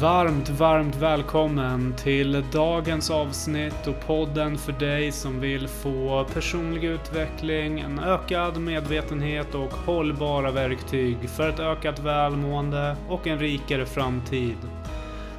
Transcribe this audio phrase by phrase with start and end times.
[0.00, 7.80] Varmt, varmt välkommen till dagens avsnitt och podden för dig som vill få personlig utveckling,
[7.80, 14.56] en ökad medvetenhet och hållbara verktyg för ett ökat välmående och en rikare framtid.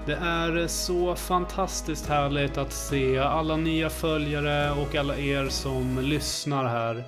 [0.05, 6.65] Det är så fantastiskt härligt att se alla nya följare och alla er som lyssnar
[6.65, 7.03] här.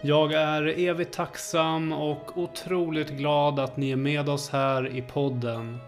[0.00, 5.78] Jag är evigt tacksam och otroligt glad att ni är med oss här i podden.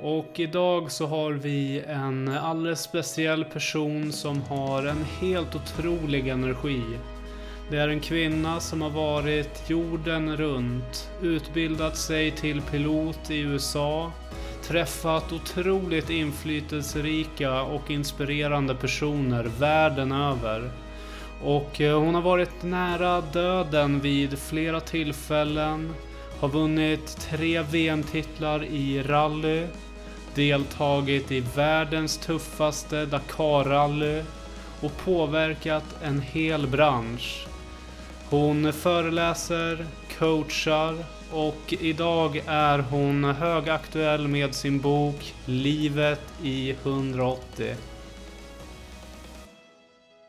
[0.00, 6.82] Och idag så har vi en alldeles speciell person som har en helt otrolig energi.
[7.70, 14.12] Det är en kvinna som har varit jorden runt, utbildat sig till pilot i USA,
[14.62, 20.70] träffat otroligt inflytelserika och inspirerande personer världen över.
[21.44, 25.94] Och eh, hon har varit nära döden vid flera tillfällen,
[26.40, 29.66] har vunnit tre VM-titlar i rally,
[30.34, 34.22] deltagit i världens tuffaste Dakar-rally
[34.82, 37.46] och påverkat en hel bransch.
[38.30, 39.86] Hon föreläser,
[40.18, 40.94] coachar
[41.32, 47.74] och idag är hon högaktuell med sin bok Livet i 180.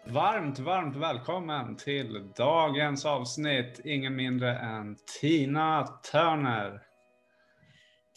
[0.08, 3.81] Varmt, varmt välkommen till dagens avsnitt.
[3.84, 6.93] Ingen mindre än Tina Turner.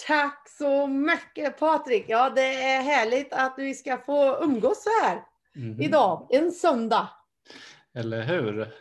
[0.07, 2.05] Tack så mycket Patrik.
[2.09, 5.23] Ja, det är härligt att vi ska få umgås så här
[5.57, 5.81] mm.
[5.81, 7.09] idag, en söndag.
[7.95, 8.73] Eller hur?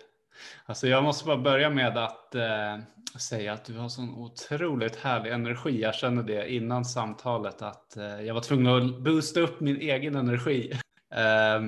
[0.66, 2.77] Alltså jag måste bara börja med att eh,
[3.19, 5.81] säga att du har sån otroligt härlig energi.
[5.81, 10.16] Jag kände det innan samtalet att eh, jag var tvungen att boosta upp min egen
[10.16, 10.71] energi.
[11.16, 11.61] eh,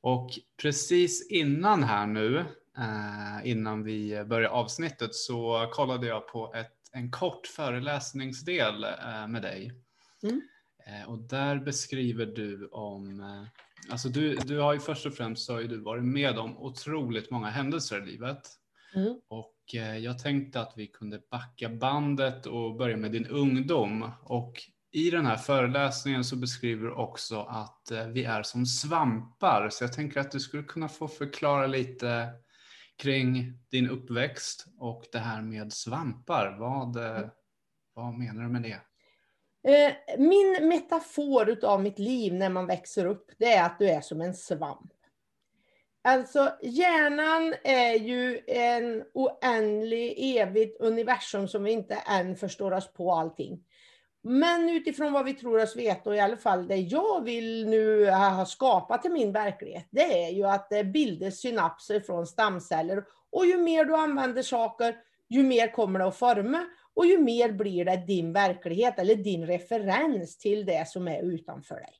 [0.00, 0.30] och
[0.62, 2.38] precis innan här nu,
[2.78, 9.42] eh, innan vi börjar avsnittet så kollade jag på ett en kort föreläsningsdel eh, med
[9.42, 9.72] dig.
[10.22, 10.40] Mm.
[10.86, 15.46] Eh, och där beskriver du om, eh, alltså du, du har ju först och främst
[15.46, 18.40] så har du varit med om otroligt många händelser i livet.
[18.94, 19.20] Mm.
[19.28, 19.52] Och
[20.00, 24.10] jag tänkte att vi kunde backa bandet och börja med din ungdom.
[24.22, 29.68] Och i den här föreläsningen så beskriver du också att vi är som svampar.
[29.70, 32.28] Så jag tänker att du skulle kunna få förklara lite
[32.96, 36.56] kring din uppväxt och det här med svampar.
[36.58, 37.28] Vad, eh,
[37.94, 38.80] vad menar du med det?
[39.72, 44.00] Eh, min metafor av mitt liv när man växer upp, det är att du är
[44.00, 44.92] som en svamp.
[46.02, 53.12] Alltså hjärnan är ju en oändlig, evigt universum som vi inte än förstår oss på
[53.12, 53.65] allting.
[54.28, 58.10] Men utifrån vad vi tror oss veta, och i alla fall det jag vill nu
[58.10, 63.04] ha skapat till min verklighet, det är ju att det bildas synapser från stamceller.
[63.32, 64.96] Och ju mer du använder saker,
[65.28, 66.66] ju mer kommer det att forma.
[66.94, 71.74] Och ju mer blir det din verklighet, eller din referens till det som är utanför
[71.74, 71.94] dig.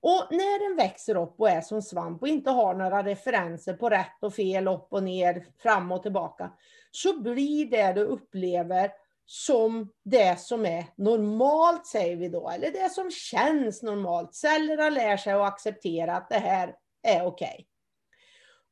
[0.00, 3.88] Och när den växer upp och är som svamp och inte har några referenser på
[3.88, 6.50] rätt och fel, upp och ner, fram och tillbaka,
[6.90, 8.90] så blir det du upplever
[9.30, 14.34] som det som är normalt, säger vi då, eller det som känns normalt.
[14.34, 17.26] Cellerna lär sig att acceptera att det här är okej.
[17.26, 17.64] Okay.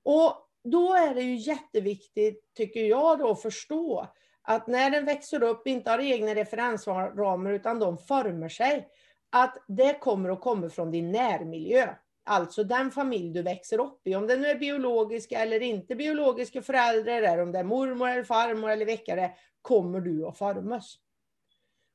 [0.02, 4.06] Och då är det ju jätteviktigt, tycker jag, då, att förstå
[4.42, 8.88] att när den växer upp, inte har egna referensramar, utan de formar sig,
[9.30, 11.94] att det kommer att komma från din närmiljö.
[12.28, 14.14] Alltså den familj du växer upp i.
[14.14, 18.24] Om det nu är biologiska eller inte biologiska föräldrar, eller om det är mormor eller
[18.24, 19.30] farmor eller väckare,
[19.62, 20.98] kommer du att formas.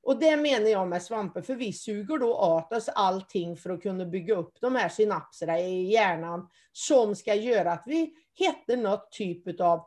[0.04, 3.82] Och det menar jag med svampar, för vi suger då åt oss allting för att
[3.82, 9.12] kunna bygga upp de här synapserna i hjärnan som ska göra att vi hittar något
[9.12, 9.86] typ av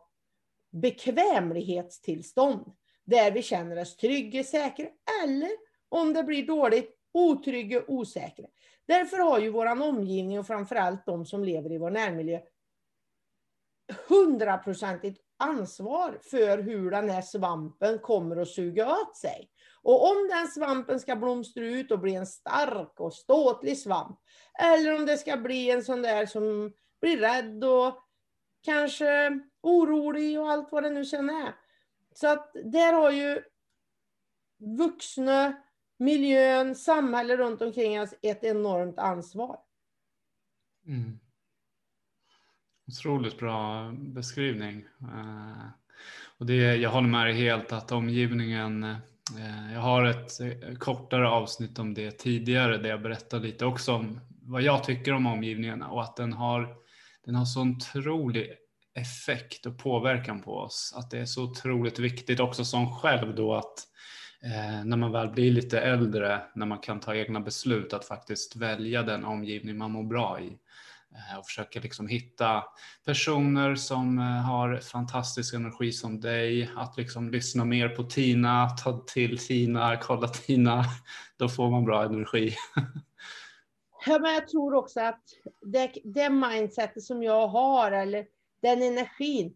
[0.71, 2.73] bekvämlighetstillstånd
[3.05, 4.87] där vi känner oss trygga, säkra
[5.25, 5.51] eller
[5.89, 8.47] om det blir dåligt, otrygga, osäkra.
[8.87, 12.41] Därför har ju vår omgivning och framförallt de som lever i vår närmiljö
[14.09, 19.51] hundraprocentigt ansvar för hur den här svampen kommer att suga åt sig.
[19.83, 24.21] Och om den svampen ska blomstra ut och bli en stark och ståtlig svamp,
[24.63, 28.05] eller om det ska bli en sån där som blir rädd och
[28.63, 31.55] kanske orolig och allt vad det nu sen är.
[32.15, 33.43] Så att där har ju
[34.79, 35.63] vuxna,
[36.05, 39.57] miljön, samhället runt omkring oss ett enormt ansvar.
[40.87, 41.19] Mm.
[42.89, 44.85] Otroligt bra beskrivning.
[45.01, 45.67] Eh,
[46.39, 51.29] och det, jag håller med dig helt att omgivningen, eh, jag har ett eh, kortare
[51.29, 55.83] avsnitt om det tidigare där jag berättar lite också om vad jag tycker om omgivningen
[55.83, 56.77] och att den har,
[57.25, 58.53] den har så otrolig
[58.95, 60.95] effekt och påverkan på oss.
[60.97, 63.85] Att det är så otroligt viktigt också som själv då att eh,
[64.45, 68.57] Eh, när man väl blir lite äldre, när man kan ta egna beslut, att faktiskt
[68.57, 70.59] välja den omgivning man mår bra i.
[71.15, 72.65] Eh, och försöka liksom hitta
[73.05, 78.99] personer som eh, har fantastisk energi som dig, att liksom lyssna mer på Tina, ta
[78.99, 80.85] till Tina, kolla Tina,
[81.37, 82.55] då får man bra energi.
[84.07, 85.23] Ja, men jag tror också att
[85.63, 88.27] det, det mindsetet som jag har, eller
[88.63, 89.55] den energin,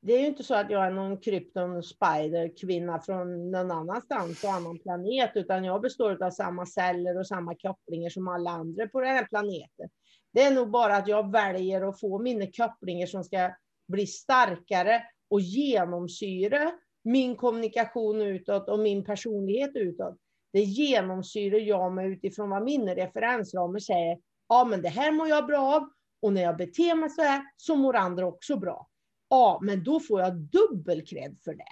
[0.00, 4.44] det är ju inte så att jag är någon krypton spider kvinna från någon annanstans
[4.44, 8.88] och annan planet, utan jag består av samma celler och samma kopplingar som alla andra
[8.88, 9.88] på den här planeten.
[10.32, 13.50] Det är nog bara att jag väljer att få mina kopplingar som ska
[13.88, 16.72] bli starkare och genomsyra
[17.04, 20.16] min kommunikation utåt och min personlighet utåt.
[20.52, 24.18] Det genomsyrar jag mig utifrån vad mina referensramar säger.
[24.48, 25.88] Ja, men det här mår jag bra av
[26.22, 28.88] och när jag beter mig så här så mår andra också bra.
[29.28, 31.64] Ja, men då får jag dubbel cred för det.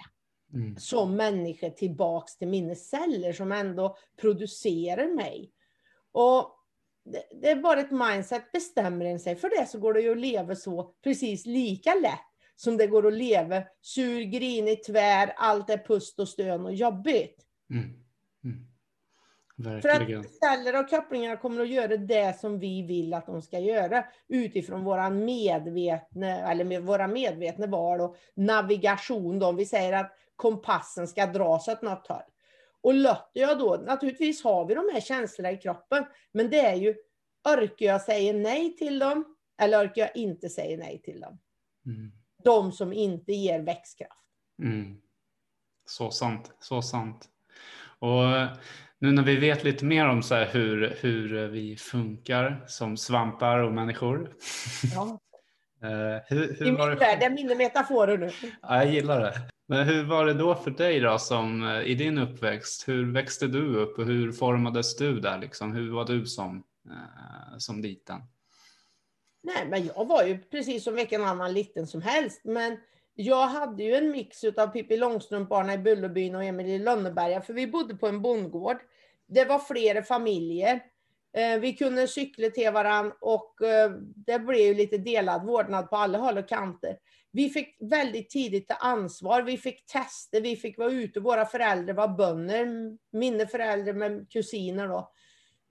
[0.53, 0.77] Mm.
[0.77, 5.51] Som människa tillbaks till mina celler som ändå producerar mig.
[6.11, 6.53] Och
[7.05, 8.51] det, det, är bara ett mindset.
[8.51, 12.19] Bestämmer en sig för det så går det ju att leva så precis lika lätt
[12.55, 17.45] som det går att leva sur, grinig, tvär, allt är pust och stön och jobbigt.
[17.69, 17.83] Mm.
[18.43, 18.67] Mm.
[19.59, 20.23] Verkligen.
[20.23, 23.59] För att celler och kopplingar kommer att göra det som vi vill att de ska
[23.59, 29.39] göra utifrån våra medvetna, eller med våra medvetna val och navigation.
[29.39, 29.51] Då.
[29.51, 32.21] Vi säger att kompassen ska dras åt något håll.
[32.81, 36.75] Och låter jag då, naturligtvis har vi de här känslorna i kroppen, men det är
[36.75, 36.95] ju,
[37.57, 41.39] orkar jag säga nej till dem eller orkar jag inte säga nej till dem?
[41.85, 42.11] Mm.
[42.43, 44.13] De som inte ger växtkraft.
[44.63, 45.01] Mm.
[45.85, 47.29] Så sant, så sant.
[47.99, 48.23] Och
[48.99, 53.73] nu när vi vet lite mer om så hur, hur vi funkar som svampar och
[53.73, 54.33] människor.
[54.95, 55.19] Ja.
[55.83, 55.89] uh,
[56.27, 58.31] hur, hur I min värld, det är mina metaforer nu.
[58.61, 59.41] Ja, jag gillar det.
[59.67, 62.87] Men hur var det då för dig då som eh, i din uppväxt?
[62.87, 65.73] Hur växte du upp och hur formades du där liksom?
[65.73, 68.21] Hur var du som, uh, som liten?
[69.43, 72.41] Nej, men jag var ju precis som vilken annan liten som helst.
[72.43, 72.77] Men
[73.19, 77.41] jag hade ju en mix av Pippi Långstrump, Barna i Bullerbyn och Emil i Lönneberga,
[77.41, 78.77] för vi bodde på en bondgård.
[79.27, 80.83] Det var flera familjer.
[81.33, 85.95] Eh, vi kunde cykla till varandra och eh, det blev ju lite delad vårdnad på
[85.95, 86.97] alla håll och kanter.
[87.31, 91.93] Vi fick väldigt tidigt ta ansvar, vi fick testa, vi fick vara ute, våra föräldrar
[91.93, 92.67] var bönder,
[93.11, 95.11] mina föräldrar med kusiner då.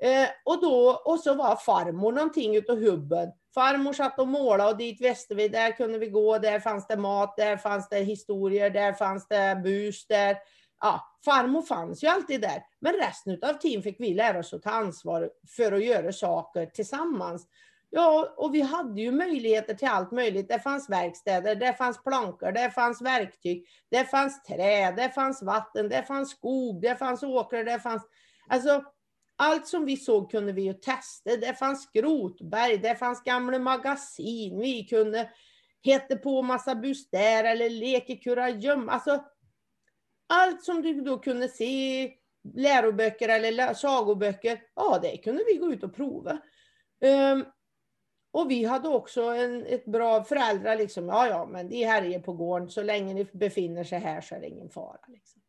[0.02, 3.32] Eh, och, då, och så var farmor någonting utav hubben.
[3.56, 6.96] Farmor satt och målade och dit visste vi, där kunde vi gå, där fanns det
[6.96, 10.36] mat, där fanns det historier, där fanns det bus, där...
[10.80, 12.62] Ja, farmor fanns ju alltid där.
[12.80, 16.66] Men resten av tiden fick vi lära oss att ta ansvar för att göra saker
[16.66, 17.48] tillsammans.
[17.90, 20.48] Ja, och vi hade ju möjligheter till allt möjligt.
[20.48, 25.88] Det fanns verkstäder, det fanns plankor, det fanns verktyg, det fanns trä, det fanns vatten,
[25.88, 28.02] det fanns skog, det fanns åkrar, det fanns...
[28.48, 28.82] Alltså,
[29.36, 31.36] allt som vi såg kunde vi ju testa.
[31.36, 34.60] Det fanns skrotberg, det fanns gamla magasin.
[34.60, 35.30] Vi kunde
[35.82, 38.92] hitta på massa bustärer eller leka kurragömma.
[38.92, 39.24] Alltså,
[40.26, 42.12] allt som du då kunde se
[42.54, 46.38] läroböcker eller sagoböcker, ja det kunde vi gå ut och prova.
[47.00, 47.44] Um,
[48.30, 52.32] och vi hade också en, ett bra föräldrar, liksom, ja ja, men de härjar på
[52.32, 55.00] gården, så länge ni befinner sig här så är det ingen fara.
[55.08, 55.42] Liksom.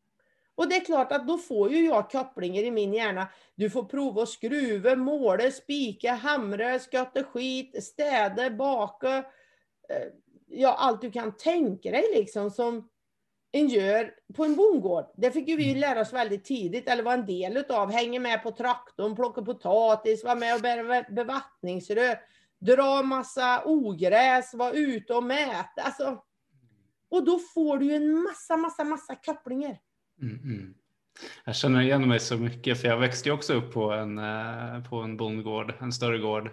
[0.58, 3.28] Och det är klart att då får ju jag kopplingar i min hjärna.
[3.54, 9.16] Du får prova att skruva, måla, spika, hamra, skotta skit, städa, baka.
[9.88, 10.06] Eh,
[10.46, 12.88] ja, allt du kan tänka dig liksom som
[13.52, 15.04] en gör på en bondgård.
[15.16, 15.80] Det fick ju vi mm.
[15.80, 17.90] lära oss väldigt tidigt, eller var en del utav.
[17.90, 22.18] Hänga med på traktorn, plocka potatis, vara med och bära bevattningsrör,
[22.58, 25.82] dra massa ogräs, vara ute och mäta.
[25.82, 26.22] Alltså,
[27.08, 29.78] och då får du ju en massa, massa, massa kopplingar.
[30.22, 30.74] Mm, mm.
[31.44, 34.96] Jag känner igen mig så mycket för jag växte också upp på en, eh, på
[34.96, 36.50] en bondgård, en större gård.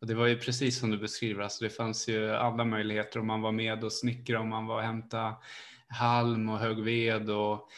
[0.00, 3.26] Och det var ju precis som du beskriver, alltså det fanns ju alla möjligheter om
[3.26, 5.34] man var med och snickrade, om man var och hämtade
[5.88, 7.68] halm och högg ved och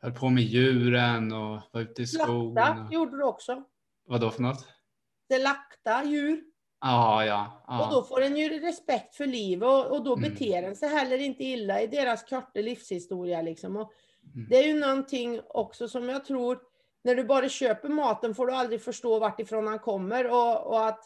[0.00, 2.54] höll på med djuren och var ute i skogen.
[2.54, 3.64] Lakta gjorde du också.
[4.06, 4.68] Vad då för något?
[5.28, 6.42] Det lakta djur.
[6.78, 7.84] Ah, ja, ja.
[7.84, 10.30] Och då får en ju respekt för liv och, och då mm.
[10.30, 13.42] beter en sig heller inte illa i deras korta livshistoria.
[13.42, 13.76] Liksom.
[13.76, 13.90] Och Mm.
[14.48, 16.58] Det är ju någonting också som jag tror,
[17.02, 20.86] när du bara köper maten får du aldrig förstå vart ifrån han kommer och, och
[20.86, 21.04] att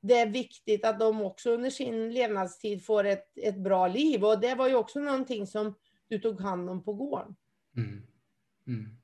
[0.00, 4.24] det är viktigt att de också under sin levnadstid får ett, ett bra liv.
[4.24, 5.74] Och det var ju också någonting som
[6.08, 7.36] du tog hand om på gården.
[7.76, 8.06] Mm.
[8.66, 8.96] Mm.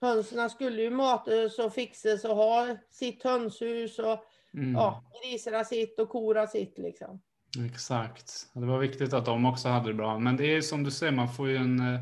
[0.00, 4.74] Hönsen skulle ju matas och fixas och ha sitt hönshus och mm.
[4.74, 7.22] ja, grisarna sitt och korna sitt liksom.
[7.56, 8.46] Exakt.
[8.52, 10.18] Det var viktigt att de också hade det bra.
[10.18, 12.00] Men det är som du säger, man får ju en, eh,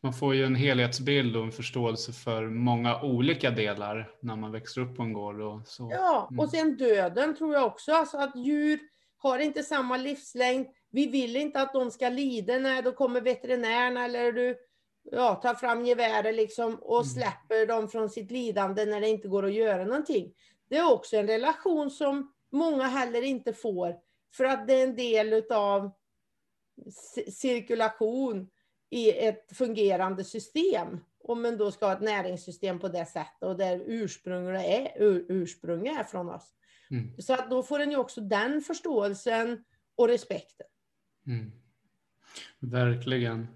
[0.00, 4.80] man får ju en helhetsbild och en förståelse för många olika delar när man växer
[4.80, 5.40] upp på en gård.
[5.40, 5.90] Och så.
[5.92, 7.92] Ja, och sen döden tror jag också.
[7.92, 8.78] Alltså att djur
[9.18, 10.66] har inte samma livslängd.
[10.90, 14.56] Vi vill inte att de ska lida när då kommer veterinärerna eller du
[15.12, 17.08] ja, tar fram geväret liksom och mm.
[17.08, 20.32] släpper dem från sitt lidande när det inte går att göra någonting.
[20.68, 23.94] Det är också en relation som många heller inte får
[24.36, 25.90] för att det är en del av
[27.28, 28.50] cirkulation
[28.90, 30.98] i ett fungerande system.
[31.18, 35.26] Om man då ska ha ett näringssystem på det sättet och där ursprunget är, ur,
[35.28, 36.54] ursprunget är från oss.
[36.90, 37.20] Mm.
[37.20, 39.64] Så att då får en ju också den förståelsen
[39.94, 40.66] och respekten.
[41.26, 41.52] Mm.
[42.58, 43.48] Verkligen.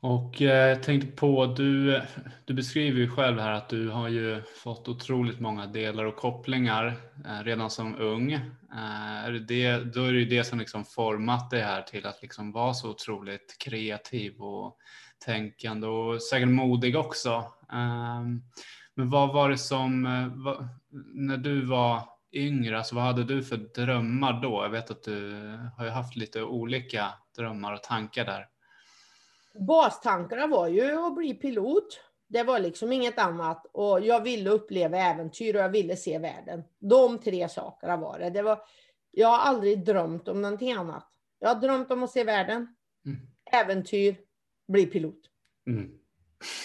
[0.00, 2.02] Och eh, jag tänkte på, du,
[2.44, 6.86] du beskriver ju själv här att du har ju fått otroligt många delar och kopplingar
[7.26, 8.32] eh, redan som ung.
[8.32, 12.22] Eh, är det, då är det ju det som liksom format dig här till att
[12.22, 14.76] liksom vara så otroligt kreativ och
[15.24, 17.44] tänkande och säkert modig också.
[17.72, 18.42] Ehm,
[18.94, 20.02] men vad var det som,
[21.14, 24.62] när du var yngre, alltså vad hade du för drömmar då?
[24.62, 25.32] Jag vet att du
[25.76, 28.46] har ju haft lite olika drömmar och tankar där
[29.58, 32.00] bastankarna var ju att bli pilot.
[32.28, 33.66] Det var liksom inget annat.
[33.72, 36.64] Och jag ville uppleva äventyr och jag ville se världen.
[36.78, 38.30] De tre sakerna var det.
[38.30, 38.60] det var,
[39.10, 41.08] jag har aldrig drömt om någonting annat.
[41.38, 43.18] Jag har drömt om att se världen, mm.
[43.52, 44.16] äventyr,
[44.68, 45.20] bli pilot.
[45.66, 45.90] Mm.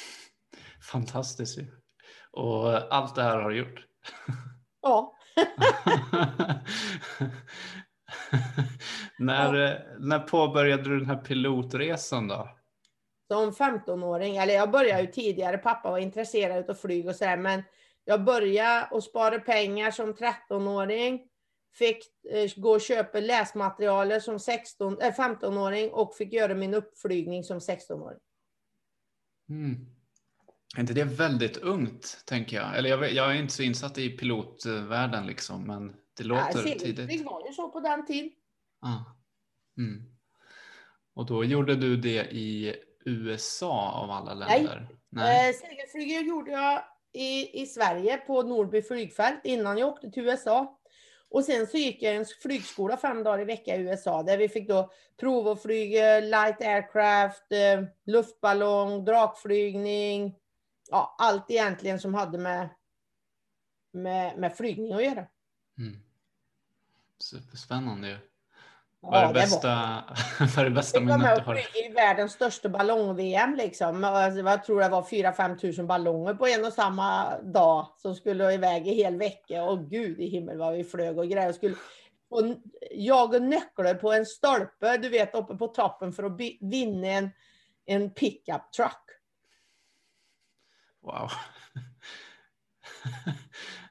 [0.91, 1.65] Fantastiskt ju.
[2.31, 3.88] Och allt det här har du gjort.
[4.83, 5.15] Ja.
[9.17, 9.79] när, ja.
[10.00, 12.50] när påbörjade du den här pilotresan då?
[13.32, 17.64] Som 15-åring, eller jag började ju tidigare, pappa var intresserad av flyg och sådär, men
[18.06, 21.28] jag började och spara pengar som 13-åring,
[21.74, 21.98] fick
[22.32, 27.60] eh, gå och köpa läsmaterialet som 16, äh, 15-åring och fick göra min uppflygning som
[27.60, 28.20] 16-åring.
[29.50, 29.86] Mm.
[30.76, 32.78] Är inte det väldigt ungt, tänker jag?
[32.78, 36.96] Eller jag, jag, är inte så insatt i pilotvärlden, liksom, men det låter ja, tidigt.
[36.96, 38.32] Det var ju så på den tiden.
[38.82, 39.00] Ah.
[39.78, 40.04] Mm.
[41.14, 44.88] Och då gjorde du det i USA av alla länder?
[45.10, 45.50] Nej.
[45.50, 50.77] Eh, segelflyget gjorde jag i, i Sverige på Nordby flygfält innan jag åkte till USA.
[51.29, 54.50] Och sen så gick jag en flygskola fem dagar i veckan i USA där vi
[54.50, 60.36] fick då prova att flyga light aircraft, eh, luftballong, drakflygning.
[60.89, 62.70] Ja, allt egentligen som hade med,
[63.91, 65.27] med, med flygning att göra.
[65.77, 66.03] Mm.
[67.17, 68.17] Superspännande ju.
[69.12, 70.03] Vad är det bästa,
[70.39, 71.58] vad är det bästa minnet du har?
[71.58, 74.03] i världens största ballong-VM liksom.
[74.03, 78.53] Alltså, jag tror det var 4-5 tusen ballonger på en och samma dag som skulle
[78.53, 79.63] iväg i hel vecka.
[79.63, 81.53] Och gud i himmel vad vi flög och grejer.
[81.53, 81.75] Skulle
[82.29, 82.43] och
[82.91, 87.29] jaga nycklar på en stolpe, du vet uppe på toppen för att vinna en,
[87.86, 89.05] en pickup truck.
[91.01, 91.31] Wow.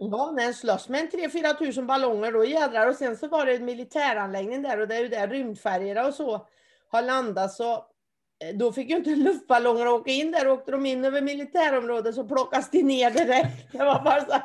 [0.02, 2.88] Ja, när en slåss med en 3-4 tusen ballonger då jädrar.
[2.88, 6.14] Och sen så var det en militäranläggning där och det är ju där rymdfärjorna och
[6.14, 6.46] så
[6.88, 7.52] har landat.
[7.52, 10.48] Så eh, då fick ju inte luftballonger åka in där.
[10.48, 13.72] Åkte de in över militärområdet så plockas de ner direkt.
[13.72, 14.42] Det var bara så.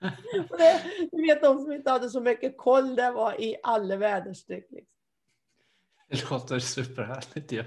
[0.58, 4.66] Det, du vet de som inte hade så mycket koll, det var i alla väderstreck.
[4.70, 4.94] Liksom.
[6.08, 7.64] Det låter superhärligt ju.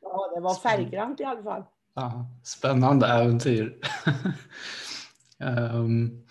[0.00, 1.64] Ja, det var färggrant i alla fall.
[1.94, 3.80] Ja, spännande äventyr.
[5.40, 6.26] Um,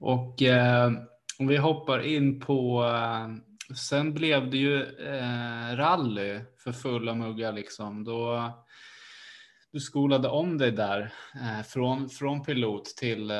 [0.00, 0.92] och eh,
[1.38, 7.52] om vi hoppar in på, uh, sen blev det ju uh, rally för fulla muggar
[7.52, 8.04] liksom.
[8.04, 8.52] Då,
[9.72, 11.12] du skolade om dig där
[11.62, 13.32] från, från pilot till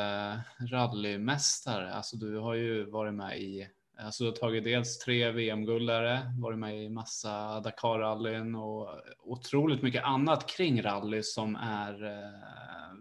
[0.71, 1.93] rallymästare.
[1.93, 3.69] Alltså du har ju varit med i
[3.99, 8.89] Alltså du har tagit dels tre VM-guldare, varit med i massa Dakar-rallyn och
[9.25, 11.93] otroligt mycket annat kring rally som är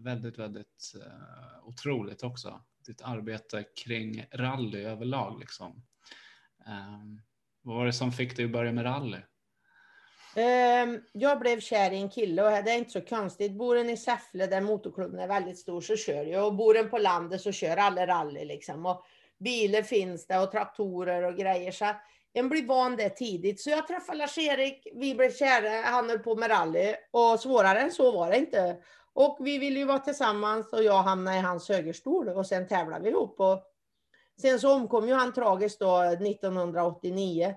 [0.03, 2.61] väldigt, väldigt uh, otroligt också.
[2.85, 5.39] Ditt arbete kring rally överlag.
[5.39, 5.83] Liksom.
[6.67, 7.21] Um,
[7.61, 9.17] vad var det som fick dig att börja med rally?
[10.35, 13.51] Um, jag blev kär i en kille och det är inte så konstigt.
[13.51, 16.89] Bor en i Säffle där motorklubben är väldigt stor så kör jag och bor en
[16.89, 18.85] på landet så kör alla rally liksom.
[18.85, 19.05] Och
[19.39, 21.71] bilar finns det och traktorer och grejer.
[21.71, 21.85] Så
[22.33, 23.61] en blir van det tidigt.
[23.61, 27.91] Så jag träffade Lars-Erik, vi blev kära, han höll på med rally och svårare än
[27.91, 28.77] så var det inte.
[29.13, 33.03] Och vi ville ju vara tillsammans och jag hamnade i hans högerstol och sen tävlade
[33.03, 33.39] vi ihop.
[33.39, 33.63] Och
[34.41, 37.55] sen så omkom ju han tragiskt då 1989.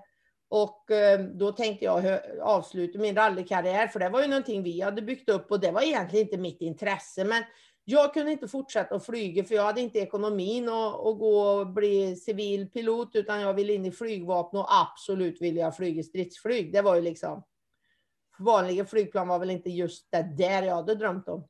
[0.49, 5.01] Och eh, då tänkte jag avsluta min rallykarriär, för det var ju någonting vi hade
[5.01, 7.25] byggt upp och det var egentligen inte mitt intresse.
[7.25, 7.43] Men
[7.89, 11.67] Jag kunde inte fortsätta att flyga för jag hade inte ekonomin att, att gå och
[11.67, 16.73] bli civil pilot utan jag ville in i flygvapnet och absolut ville jag flyga stridsflyg.
[16.73, 17.43] Det var ju liksom
[18.39, 21.47] vanliga flygplan var väl inte just det där jag hade drömt om.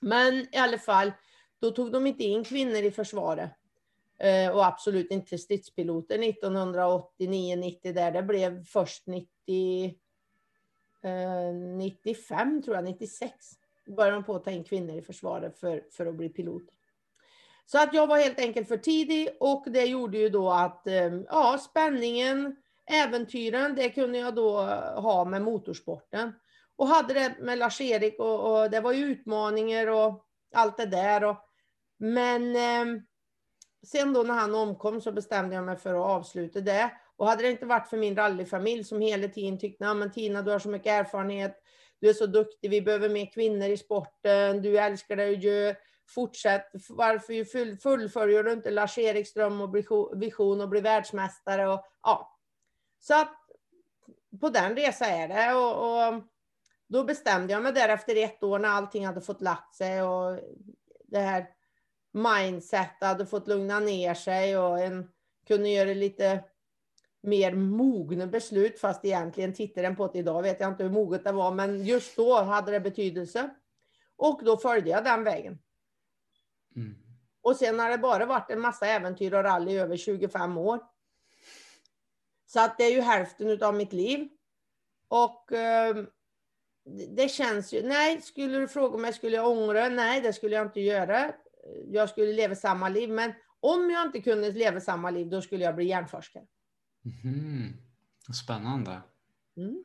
[0.00, 1.12] Men i alla fall,
[1.60, 3.50] då tog de inte in kvinnor i försvaret.
[4.18, 8.12] Eh, och absolut inte stridspiloter 1989-90 där.
[8.12, 9.94] Det blev först 90,
[11.02, 13.34] eh, 95 tror jag, 96.
[13.86, 16.62] Började de på att ta in kvinnor i försvaret för, för att bli pilot.
[17.66, 21.20] Så att jag var helt enkelt för tidig och det gjorde ju då att eh,
[21.28, 22.56] ja, spänningen,
[22.90, 26.32] äventyren, det kunde jag då eh, ha med motorsporten.
[26.76, 31.24] Och hade det med Lars-Erik och, och, det var ju utmaningar och allt det där.
[31.24, 31.36] Och,
[31.98, 33.02] men eh,
[33.86, 36.90] sen då när han omkom så bestämde jag mig för att avsluta det.
[37.16, 40.50] Och hade det inte varit för min rallyfamilj som hela tiden tyckte, men Tina du
[40.50, 41.58] har så mycket erfarenhet,
[42.00, 45.76] du är så duktig, vi behöver mer kvinnor i sporten, du älskar det du gör,
[46.08, 47.44] fortsätt, varför
[47.80, 49.76] fullföljer du inte Lars-Eriks dröm och
[50.22, 51.68] vision och bli världsmästare?
[51.68, 52.31] Och, ja.
[53.02, 53.34] Så att
[54.40, 55.54] på den resan är det.
[55.54, 56.22] Och, och,
[56.86, 60.38] då bestämde jag mig där efter ett år när allting hade fått lagt sig och
[61.04, 61.46] det här
[62.12, 65.08] mindset hade fått lugna ner sig och en
[65.46, 66.44] kunde göra lite
[67.20, 71.24] mer mogna beslut, fast egentligen tittar den på det idag vet jag inte hur moget
[71.24, 73.50] det var, men just då hade det betydelse.
[74.16, 75.58] Och då följde jag den vägen.
[76.76, 76.94] Mm.
[77.42, 80.91] Och sen har det bara varit en massa äventyr och rally över 25 år.
[82.52, 84.28] Så att det är ju hälften av mitt liv.
[85.08, 86.04] Och eh,
[87.16, 89.88] det känns ju, nej, skulle du fråga mig, skulle jag ångra?
[89.88, 91.32] Nej, det skulle jag inte göra
[91.90, 93.10] jag skulle leva samma liv.
[93.10, 96.44] Men om jag inte kunde leva samma liv, då skulle jag bli hjärnforskare.
[97.24, 97.72] Mm.
[98.34, 99.02] Spännande.
[99.56, 99.84] Mm.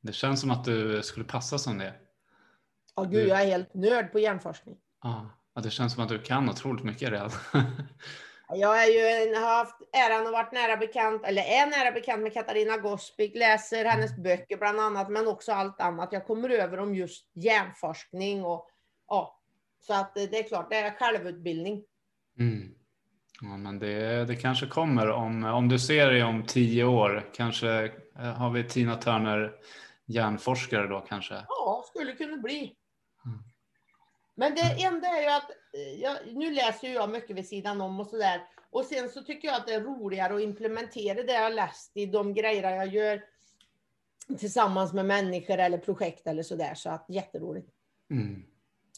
[0.00, 1.94] Det känns som att du skulle passa som det.
[2.94, 3.28] Ja, gud, du...
[3.28, 4.76] jag är helt nörd på hjärnforskning.
[5.02, 5.30] Ja,
[5.62, 7.30] det känns som att du kan otroligt mycket redan.
[8.54, 12.32] jag är ju, har haft äran att vara nära bekant, eller är nära bekant med
[12.32, 16.12] Katarina Gospic, läser hennes böcker bland annat, men också allt annat.
[16.12, 18.68] Jag kommer över om just hjärnforskning och
[19.08, 19.40] ja,
[19.80, 21.82] så att det är klart, det är självutbildning.
[22.38, 22.74] Mm.
[23.40, 27.30] Ja, men det, det kanske kommer om, om du ser dig om tio år.
[27.34, 29.52] Kanske eh, har vi Tina Turner
[30.06, 31.34] hjärnforskare då kanske?
[31.48, 32.76] Ja, skulle kunna bli.
[34.40, 38.00] Men det enda är ju att eh, jag, nu läser jag mycket vid sidan om
[38.00, 38.42] och sådär.
[38.70, 42.06] Och sen så tycker jag att det är roligare att implementera det jag läst i
[42.06, 43.22] de grejer jag gör
[44.38, 46.74] tillsammans med människor eller projekt eller sådär.
[46.74, 47.68] Så att jätteroligt.
[48.10, 48.42] Mm.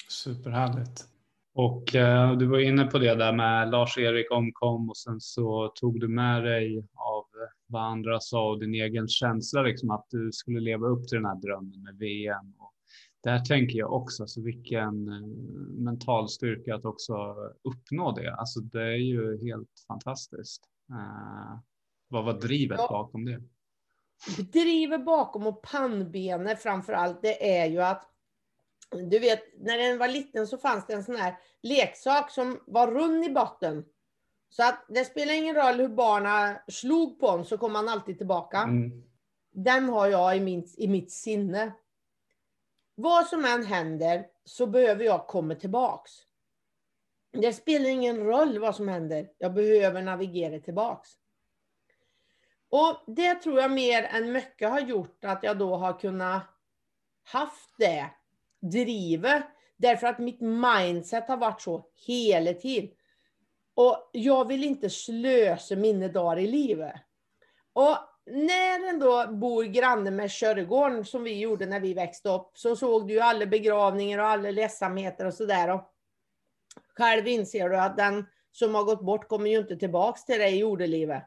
[0.08, 1.04] Superhärligt.
[1.54, 6.00] Och eh, du var inne på det där med Lars-Erik omkom och sen så tog
[6.00, 7.24] du med dig av
[7.66, 11.26] vad andra sa och din egen känsla liksom att du skulle leva upp till den
[11.26, 12.54] här drömmen med VM.
[12.58, 12.74] Och
[13.22, 15.28] där tänker jag också, så vilken eh,
[15.82, 18.34] mental styrka att också uppnå det.
[18.34, 20.62] Alltså det är ju helt fantastiskt.
[20.90, 21.58] Eh,
[22.08, 22.88] vad var drivet ja.
[22.90, 23.42] bakom det?
[24.38, 28.08] Drivet bakom och pannbenet framför allt, det är ju att
[28.90, 32.90] du vet, när den var liten så fanns det en sån här leksak som var
[32.90, 33.84] rund i botten.
[34.50, 38.18] Så att det spelar ingen roll hur barnen slog på den så kom man alltid
[38.18, 38.58] tillbaka.
[38.58, 39.02] Mm.
[39.54, 41.72] Den har jag i, min, i mitt sinne.
[42.94, 46.12] Vad som än händer så behöver jag komma tillbaks.
[47.32, 49.30] Det spelar ingen roll vad som händer.
[49.38, 51.10] Jag behöver navigera tillbaks.
[52.68, 56.42] Och det tror jag mer än mycket har gjort att jag då har kunnat
[57.22, 58.10] haft det
[58.60, 59.42] drivet.
[59.76, 62.90] Därför att mitt mindset har varit så hela tiden.
[63.74, 66.94] Och jag vill inte slösa mina dagar i livet.
[67.72, 72.50] Och när en då bor granne med Körgården, som vi gjorde när vi växte upp,
[72.54, 75.80] så såg du ju alla begravningar och alla ledsamheter och sådär.
[76.96, 80.54] Själv inser du att den som har gått bort kommer ju inte tillbaks till dig
[80.54, 81.22] i jordelivet.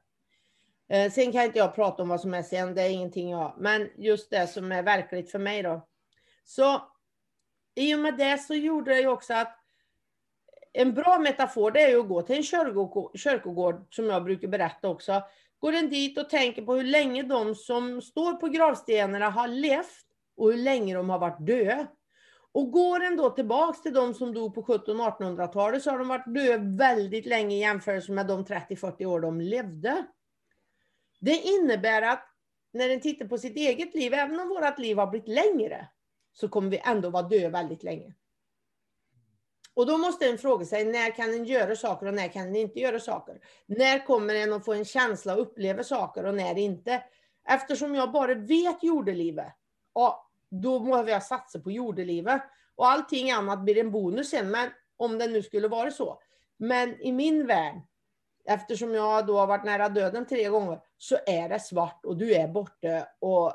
[0.90, 3.54] Eh, sen kan inte jag prata om vad som är sen, det är ingenting jag,
[3.58, 5.88] men just det som är verkligt för mig då.
[6.44, 6.82] Så
[7.76, 9.60] i och med det så gjorde det ju också att
[10.74, 12.44] en bra metafor det är ju att gå till en
[13.14, 15.24] kyrkogård, som jag brukar berätta också.
[15.66, 20.06] Går den dit och tänker på hur länge de som står på gravstenarna har levt
[20.38, 21.88] och hur länge de har varit döda.
[22.52, 26.34] Och går den då tillbaks till de som dog på 1700-1800-talet så har de varit
[26.34, 30.06] döda väldigt länge i jämförelse med de 30-40 år de levde.
[31.20, 32.28] Det innebär att
[32.74, 35.88] när den tittar på sitt eget liv, även om vårt liv har blivit längre,
[36.34, 38.14] så kommer vi ändå vara döda väldigt länge.
[39.76, 42.56] Och då måste en fråga sig, när kan en göra saker och när kan en
[42.56, 43.40] inte göra saker?
[43.66, 47.04] När kommer en att få en känsla och uppleva saker och när inte?
[47.50, 49.54] Eftersom jag bara vet jordelivet,
[49.94, 52.42] ja, då behöver jag satsa på jordelivet.
[52.76, 56.22] Och allting annat blir en bonus sen, men om det nu skulle vara så.
[56.58, 57.82] Men i min värld,
[58.46, 62.34] eftersom jag då har varit nära döden tre gånger, så är det svart och du
[62.34, 63.08] är borta.
[63.20, 63.54] Och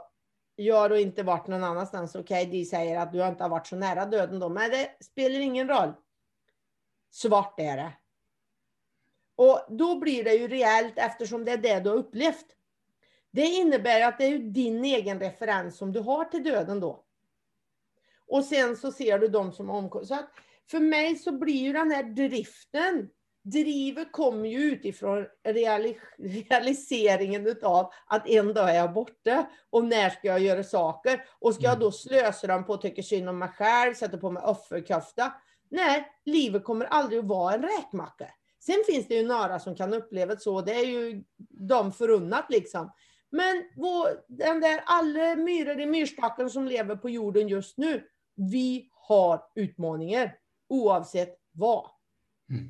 [0.56, 2.14] jag har inte varit någon annanstans.
[2.14, 5.04] Okej, okay, de säger att du inte har varit så nära döden då, men det
[5.04, 5.92] spelar ingen roll.
[7.10, 7.92] Svart är det.
[9.36, 12.46] Och då blir det ju reellt eftersom det är det du har upplevt.
[13.30, 17.04] Det innebär att det är din egen referens som du har till döden då.
[18.26, 20.04] Och sen så ser du dem som omkommer.
[20.04, 20.30] Så att
[20.70, 23.08] för mig så blir ju den här driften,
[23.42, 30.10] drivet kommer ju utifrån reali realiseringen utav att en dag är jag borta och när
[30.10, 31.24] ska jag göra saker?
[31.38, 31.80] Och ska jag mm.
[31.80, 35.32] då slösa dem på att tycka synd om mig själv, sätta på mig offerkofta?
[35.70, 38.26] Nej, livet kommer aldrig att vara en räkmacka.
[38.58, 42.46] Sen finns det ju några som kan uppleva det så, det är ju de förunnat
[42.48, 42.92] liksom.
[43.30, 48.04] Men vår, den där alla myror i myrstacken som lever på jorden just nu,
[48.34, 50.36] vi har utmaningar
[50.68, 51.90] oavsett vad.
[52.50, 52.68] Mm.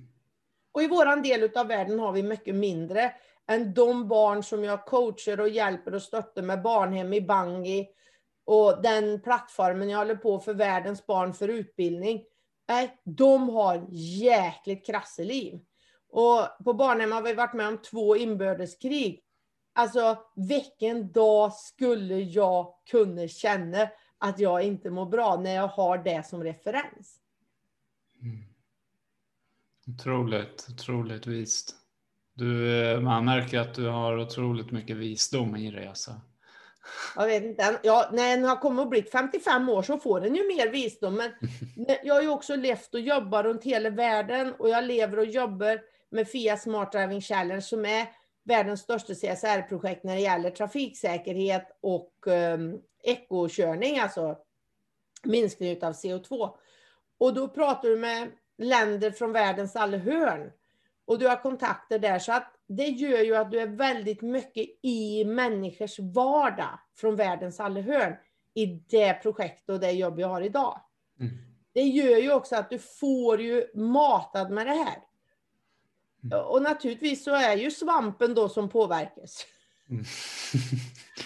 [0.72, 3.12] Och i våran del av världen har vi mycket mindre
[3.46, 7.88] än de barn som jag coachar och hjälper och stöttar med barnhem i Bangi
[8.44, 12.24] och den plattformen jag håller på för världens barn för utbildning.
[12.70, 13.87] Nej, de har
[14.22, 15.61] jäkligt krassa liv.
[16.09, 19.22] Och på barnhem har vi varit med om två inbördeskrig.
[19.72, 25.98] Alltså, vilken dag skulle jag kunna känna att jag inte mår bra när jag har
[25.98, 27.20] det som referens?
[28.22, 28.44] Mm.
[29.87, 31.74] Otroligt, otroligt vist.
[32.35, 35.87] Du, eh, man märker att du har otroligt mycket visdom i dig.
[35.87, 36.20] Alltså.
[37.16, 37.79] Jag vet inte.
[37.83, 41.14] Ja, när en har kommit och blivit 55 år så får en ju mer visdom.
[41.76, 45.24] Men jag har ju också levt och jobbat runt hela världen och jag lever och
[45.24, 48.07] jobbar med FIA Smart Driving Challenge som är
[48.44, 54.37] världens största CSR-projekt när det gäller trafiksäkerhet och um, ekokörning, alltså
[55.24, 56.50] minskning av CO2.
[57.18, 60.50] Och då pratar du med länder från världens alla hörn.
[61.05, 62.18] Och du har kontakter där.
[62.18, 67.61] Så att det gör ju att du är väldigt mycket i människors vardag från världens
[67.61, 68.16] alla hörn
[68.54, 70.80] i det projekt och det jobb jag har idag.
[71.20, 71.33] Mm.
[71.72, 74.96] Det gör ju också att du får ju matad med det här.
[76.24, 76.46] Mm.
[76.46, 79.46] Och naturligtvis så är ju svampen då som påverkas.
[79.88, 80.04] Mm.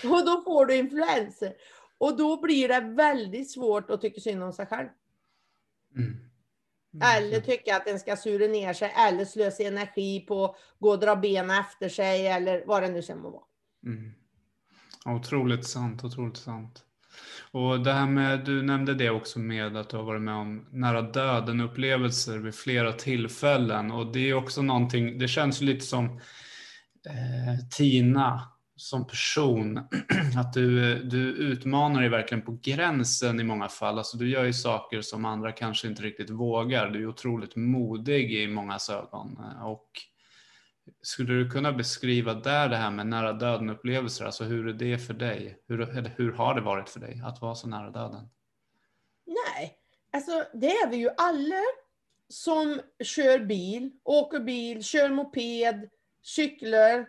[0.14, 1.54] och då får du influenser.
[1.98, 4.88] Och då blir det väldigt svårt att tycka synd om sig själv.
[5.96, 6.16] Mm.
[6.94, 7.16] Mm.
[7.16, 11.00] Eller tycka att den ska sura ner sig eller slösa energi på att gå och
[11.00, 13.42] dra benen efter sig eller vad det nu sen må vara.
[13.86, 14.12] Mm.
[15.06, 16.84] Otroligt sant, otroligt sant.
[17.50, 20.66] Och det här med, du nämnde det också med att du har varit med om
[20.70, 26.04] nära döden upplevelser vid flera tillfällen och det är också någonting, det känns lite som
[27.06, 29.78] eh, Tina som person,
[30.38, 33.98] att du, du utmanar dig verkligen på gränsen i många fall.
[33.98, 36.90] Alltså du gör ju saker som andra kanske inte riktigt vågar.
[36.90, 39.38] Du är otroligt modig i många ögon.
[39.62, 39.88] Och
[41.02, 45.14] skulle du kunna beskriva där det här med nära döden-upplevelser, alltså hur är det för
[45.14, 45.58] dig?
[45.68, 48.28] Hur, eller hur har det varit för dig att vara så nära döden?
[49.26, 49.76] Nej,
[50.12, 51.62] alltså det är vi ju alla
[52.28, 55.88] som kör bil, åker bil, kör moped,
[56.22, 57.06] cyklar,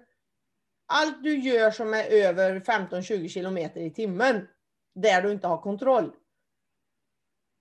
[0.85, 4.47] allt du gör som är över 15-20 kilometer i timmen,
[4.95, 6.11] där du inte har kontroll,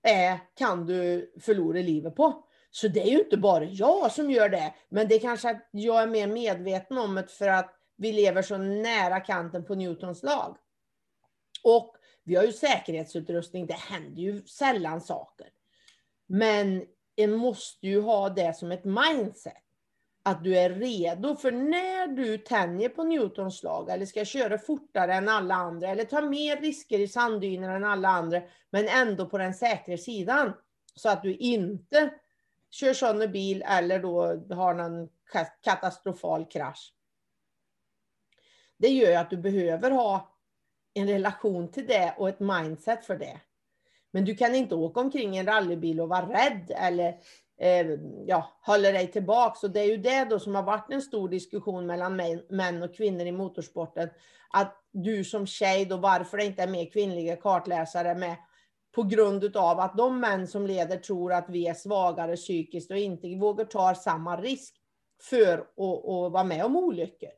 [0.03, 2.43] är, kan du förlora livet på.
[2.71, 5.69] Så det är ju inte bara jag som gör det, men det är kanske att
[5.71, 10.23] jag är mer medveten om det för att vi lever så nära kanten på Newtons
[10.23, 10.57] lag.
[11.63, 15.47] Och vi har ju säkerhetsutrustning, det händer ju sällan saker.
[16.27, 16.85] Men
[17.15, 19.64] en måste ju ha det som ett mindset
[20.27, 21.35] att du är redo.
[21.35, 26.03] För när du tänjer på Newtons lag eller ska köra fortare än alla andra eller
[26.03, 30.53] ta mer risker i sanddyner än alla andra, men ändå på den säkra sidan,
[30.95, 32.13] så att du inte
[32.71, 34.21] kör sönder bil eller då
[34.55, 35.09] har någon
[35.63, 36.93] katastrofal krasch.
[38.77, 40.35] Det gör ju att du behöver ha
[40.93, 43.39] en relation till det och ett mindset för det.
[44.11, 47.17] Men du kan inte åka omkring i en rallybil och vara rädd eller
[47.59, 47.87] eh,
[48.25, 49.55] ja, håller dig tillbaka.
[49.55, 52.15] Så det är ju det då som har varit en stor diskussion mellan
[52.49, 54.09] män och kvinnor i motorsporten.
[54.49, 58.35] Att du som tjej då, varför det inte är mer kvinnliga kartläsare med
[58.95, 62.97] på grund av att de män som leder tror att vi är svagare psykiskt och
[62.97, 64.75] inte vågar ta samma risk
[65.21, 67.29] för att, att vara med om olyckor.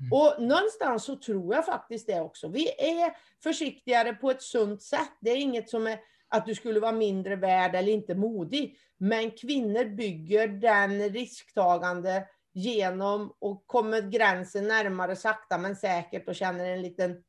[0.00, 0.12] Mm.
[0.12, 2.48] Och någonstans så tror jag faktiskt det också.
[2.48, 5.12] Vi är försiktigare på ett sunt sätt.
[5.20, 8.78] Det är inget som är att du skulle vara mindre värd eller inte modig.
[8.98, 16.66] Men kvinnor bygger den risktagande genom att komma gränsen närmare sakta men säkert och känner
[16.66, 17.24] en liten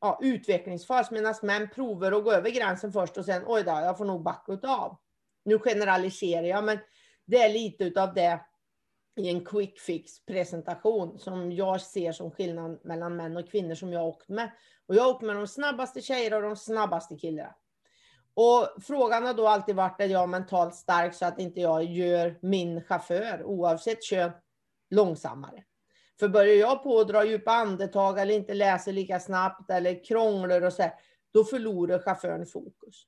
[0.00, 3.98] ja, utvecklingsfas medan män provar att gå över gränsen först och sen oj då, jag
[3.98, 4.96] får nog backa av.
[5.44, 6.78] Nu generaliserar jag, men
[7.26, 8.40] det är lite utav det
[9.16, 13.92] i en quick fix presentation som jag ser som skillnad mellan män och kvinnor som
[13.92, 14.50] jag har åkt med.
[14.86, 17.54] Och jag har åkt med de snabbaste tjejerna och de snabbaste killarna.
[18.40, 22.38] Och frågan har då alltid varit är jag mentalt stark så att inte jag gör
[22.42, 24.30] min chaufför, oavsett kön,
[24.90, 25.64] långsammare.
[26.20, 30.62] För börjar jag på att dra djupa andetag eller inte läser lika snabbt eller krånglar
[30.62, 30.92] och så här,
[31.34, 33.06] då förlorar chauffören fokus.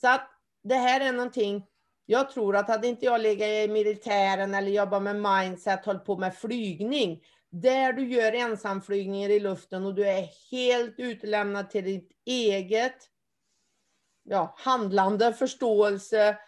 [0.00, 0.30] Så att
[0.62, 1.66] det här är någonting,
[2.06, 6.16] jag tror att hade inte jag legat i militären eller jobbat med mindset, hållit på
[6.16, 12.10] med flygning, där du gör ensamflygningar i luften och du är helt utlämnad till ditt
[12.24, 13.09] eget
[14.22, 16.38] ja, handlande, förståelse,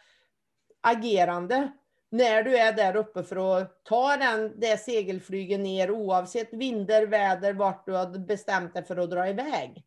[0.81, 1.73] agerande.
[2.11, 7.53] När du är där uppe för att ta den, det segelflyget ner oavsett vinder, väder,
[7.53, 9.85] vart du har bestämt dig för att dra iväg.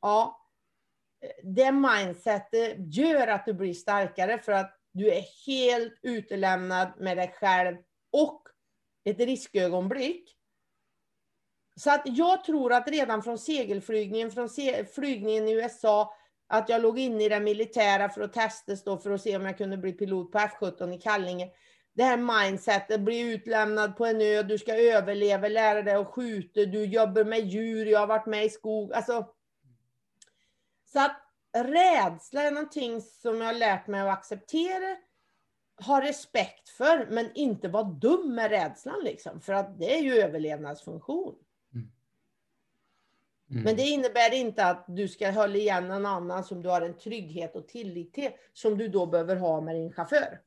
[0.00, 0.48] Ja,
[1.42, 7.34] det mindsetet gör att du blir starkare för att du är helt utelämnad med dig
[7.40, 7.76] själv
[8.12, 8.42] och
[9.04, 10.36] ett riskögonblick.
[11.76, 14.48] Så att jag tror att redan från segelflygningen, från
[14.94, 16.14] flygningen i USA,
[16.58, 19.46] att jag låg inne i det militära för att testas då för att se om
[19.46, 21.50] jag kunde bli pilot på F17 i Kallinge.
[21.94, 26.60] Det här mindsetet, bli utlämnad på en ö, du ska överleva, lära dig att skjuta,
[26.60, 28.92] du jobbar med djur, jag har varit med i skog.
[28.92, 29.26] Alltså,
[30.92, 31.20] så att
[31.56, 34.96] rädsla är någonting som jag har lärt mig att acceptera,
[35.86, 39.40] ha respekt för, men inte vara dum med rädslan liksom.
[39.40, 41.34] För att det är ju överlevnadsfunktion.
[43.54, 43.64] Mm.
[43.64, 46.98] Men det innebär inte att du ska hålla igen någon annan som du har en
[46.98, 50.40] trygghet och tillit till, som du då behöver ha med din chaufför.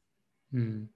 [0.54, 0.88] Mm.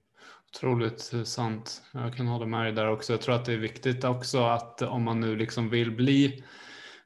[0.55, 1.81] Otroligt sant.
[1.93, 3.13] Jag kan hålla med dig där också.
[3.13, 6.43] Jag tror att det är viktigt också att om man nu liksom vill bli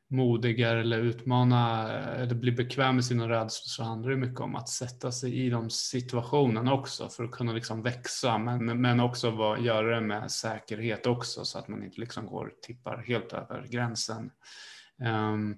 [0.07, 4.69] modigare eller utmana eller bli bekväm med sina rädslor så handlar det mycket om att
[4.69, 9.57] sätta sig i de situationerna också för att kunna liksom växa men, men också var,
[9.57, 14.31] göra det med säkerhet också så att man inte liksom går tippar helt över gränsen.
[15.01, 15.57] Um,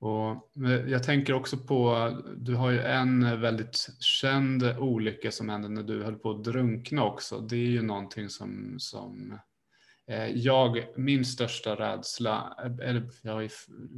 [0.00, 0.50] och
[0.88, 6.02] jag tänker också på, du har ju en väldigt känd olycka som hände när du
[6.02, 7.40] höll på att drunkna också.
[7.40, 9.38] Det är ju någonting som, som
[10.08, 13.50] Eh, jag, min största rädsla, eller jag är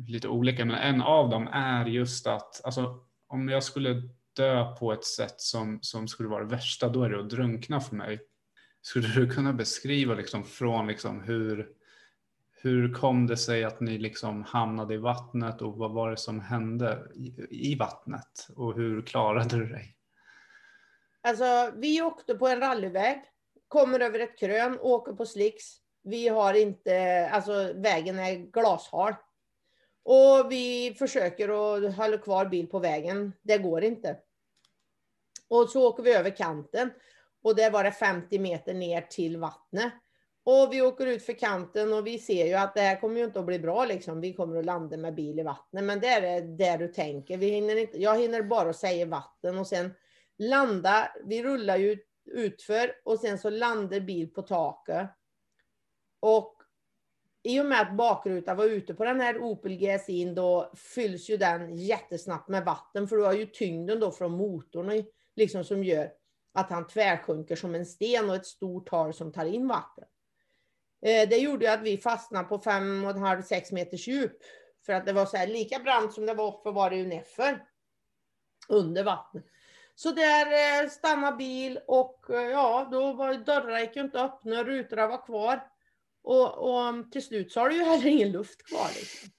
[0.07, 4.03] lite olika, men en av dem är just att alltså, om jag skulle
[4.37, 7.81] dö på ett sätt som, som skulle vara det värsta, då är det att drunkna
[7.81, 8.21] för mig.
[8.83, 11.69] Skulle du kunna beskriva liksom från liksom hur,
[12.63, 16.41] hur kom det sig att ni liksom hamnade i vattnet och vad var det som
[16.41, 19.97] hände i, i vattnet och hur klarade du dig?
[21.23, 23.23] Alltså, vi åkte på en rallyväg,
[23.69, 29.15] kommer över ett krön, åker på slicks vi har inte, alltså vägen är glashal.
[30.03, 33.33] Och vi försöker att hålla kvar bil på vägen.
[33.43, 34.19] Det går inte.
[35.49, 36.91] Och så åker vi över kanten.
[37.43, 39.93] Och där var det 50 meter ner till vattnet.
[40.45, 43.25] Och vi åker ut för kanten och vi ser ju att det här kommer ju
[43.25, 44.21] inte att bli bra liksom.
[44.21, 45.85] Vi kommer att landa med bil i vattnet.
[45.85, 47.37] Men det är det du tänker.
[47.37, 49.95] Vi hinner inte, jag hinner bara säga vatten och sen
[50.39, 51.13] landa.
[51.25, 55.11] Vi rullar ju utför och sen så landar bil på taket.
[56.21, 56.57] Och
[57.43, 61.37] i och med att bakrutan var ute på den här Opel GSI då fylls ju
[61.37, 65.05] den jättesnabbt med vatten för du har ju tyngden då från motorn
[65.37, 66.13] liksom som gör
[66.53, 70.05] att han tvärsjunker som en sten och ett stort tal som tar in vatten.
[71.03, 74.39] Eh, det gjorde ju att vi fastnade på 5,5-6 meters djup
[74.87, 77.07] för att det var så här, lika brant som det var uppe var det ju
[77.07, 77.65] nerför
[78.69, 79.45] under vattnet.
[79.95, 85.07] Så där eh, stannade bil och eh, ja, då var dörrarna gick inte öppna, rutorna
[85.07, 85.67] var kvar.
[86.23, 88.89] Och, och till slut så har du ju heller ingen luft kvar.
[88.95, 89.31] Liksom.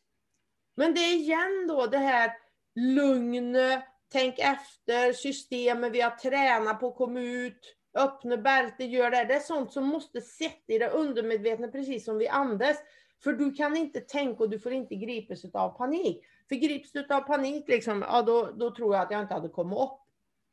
[0.76, 2.32] Men det är igen då det här
[2.76, 9.26] lugnet, tänk efter, systemet vi har tränat på att komma ut, öppna bälte, gör det.
[9.26, 12.78] Det är sånt som måste sätta i det undermedvetna precis som vi andas.
[13.24, 16.26] För du kan inte tänka och du får inte gripas av panik.
[16.50, 19.50] För grips du av panik, liksom, ja, då, då tror jag att jag inte hade
[19.50, 20.00] kommit upp.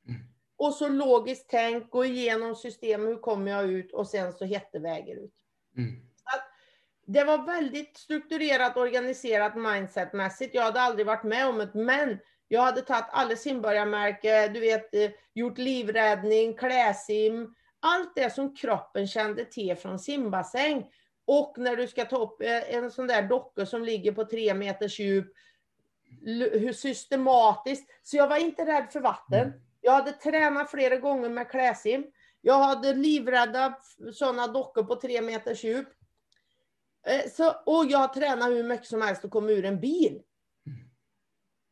[0.08, 0.20] Mm.
[0.56, 3.92] Och så logiskt tänk, gå igenom systemet, hur kommer jag ut?
[3.92, 5.34] Och sen så hette väger ut.
[5.76, 6.08] Mm
[7.08, 10.54] det var väldigt strukturerat, organiserat mindsetmässigt.
[10.54, 14.94] Jag hade aldrig varit med om det, men jag hade tagit alla simbörjarmärken, du vet,
[14.94, 20.90] eh, gjort livräddning, kläsim, allt det som kroppen kände till från simbassäng.
[21.24, 24.54] Och när du ska ta upp eh, en sån där docka som ligger på tre
[24.54, 25.32] meters djup,
[26.52, 27.90] hur systematiskt.
[28.02, 29.46] Så jag var inte rädd för vatten.
[29.46, 29.60] Mm.
[29.80, 32.04] Jag hade tränat flera gånger med kläsim.
[32.40, 33.78] Jag hade livrädda
[34.12, 35.88] sådana dockor på tre meters djup.
[37.06, 40.22] Eh, så, och jag tränar hur mycket som helst att komma ur en bil.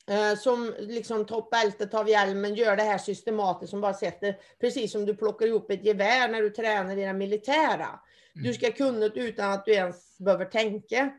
[0.09, 4.91] Eh, som liksom topp bältet av hjälmen, gör det här systematiskt som bara sätter, precis
[4.91, 7.99] som du plockar ihop ett gevär när du tränar i det militära.
[8.33, 8.53] Du Mm.
[8.53, 11.09] ska kunna det utan att du ens behöver tänka.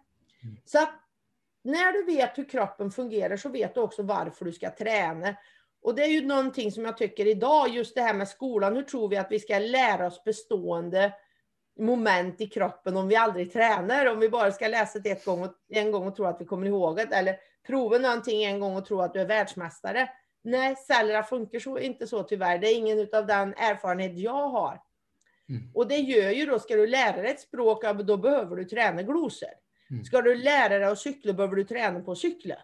[0.65, 0.93] Så att
[1.65, 5.35] när du vet hur kroppen fungerar så vet du också varför du ska träna.
[5.83, 8.83] Och det är ju någonting som jag tycker idag, just det här med skolan, hur
[8.83, 11.13] tror vi att vi ska lära oss bestående
[11.79, 14.07] moment i kroppen om vi aldrig tränar?
[14.07, 16.45] Om vi bara ska läsa det ett gång och, en gång och tro att vi
[16.45, 17.37] kommer ihåg det, eller
[17.69, 20.09] prova någonting en gång och tro att du är världsmästare.
[20.43, 22.59] Nej, cellerna funkar så, inte så tyvärr.
[22.59, 24.83] Det är ingen av den erfarenhet jag har.
[25.49, 25.71] Mm.
[25.75, 29.03] Och det gör ju då, ska du lära dig ett språk, då behöver du träna
[29.03, 29.49] glosor.
[29.91, 30.05] Mm.
[30.05, 32.55] Ska du lära dig att cykla behöver du träna på att cykla.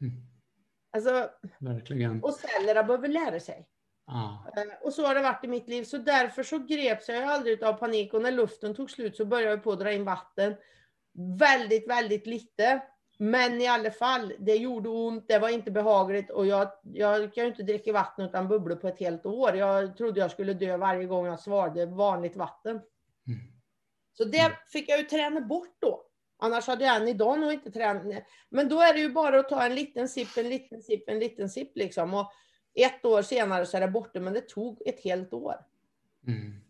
[0.00, 0.12] Mm.
[0.90, 2.22] Alltså, Verkligen.
[2.22, 3.66] och cellerna behöver lära sig.
[4.06, 4.46] Ja.
[4.56, 5.84] Eh, Och så har det varit i mitt liv.
[5.84, 8.14] Så därför så greps jag aldrig av panik.
[8.14, 10.54] Och när luften tog slut så började jag på att dra in vatten.
[11.38, 12.82] Väldigt, väldigt lite.
[13.24, 17.44] Men i alla fall, det gjorde ont, det var inte behagligt och jag, jag kan
[17.44, 19.56] ju inte dricka vatten utan bubblor på ett helt år.
[19.56, 22.80] Jag trodde jag skulle dö varje gång jag svarade vanligt vatten.
[23.26, 23.40] Mm.
[24.12, 26.04] Så det fick jag ju träna bort då.
[26.38, 28.24] Annars hade jag än idag nog inte tränat.
[28.48, 31.18] Men då är det ju bara att ta en liten sipp, en liten sipp, en
[31.18, 32.14] liten sipp liksom.
[32.14, 32.32] Och
[32.74, 35.54] ett år senare så är det borta, men det tog ett helt år.
[36.26, 36.60] Mm.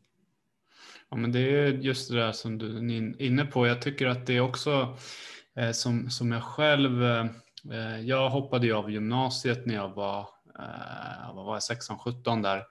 [1.09, 3.67] Ja, men det är just det där som du är inne på.
[3.67, 4.97] Jag tycker att det är också
[5.57, 7.27] Eh, som, som jag själv, eh,
[7.73, 10.21] eh, jag hoppade ju av gymnasiet när jag var,
[10.59, 12.64] eh, vad var jag, 16, 17 där.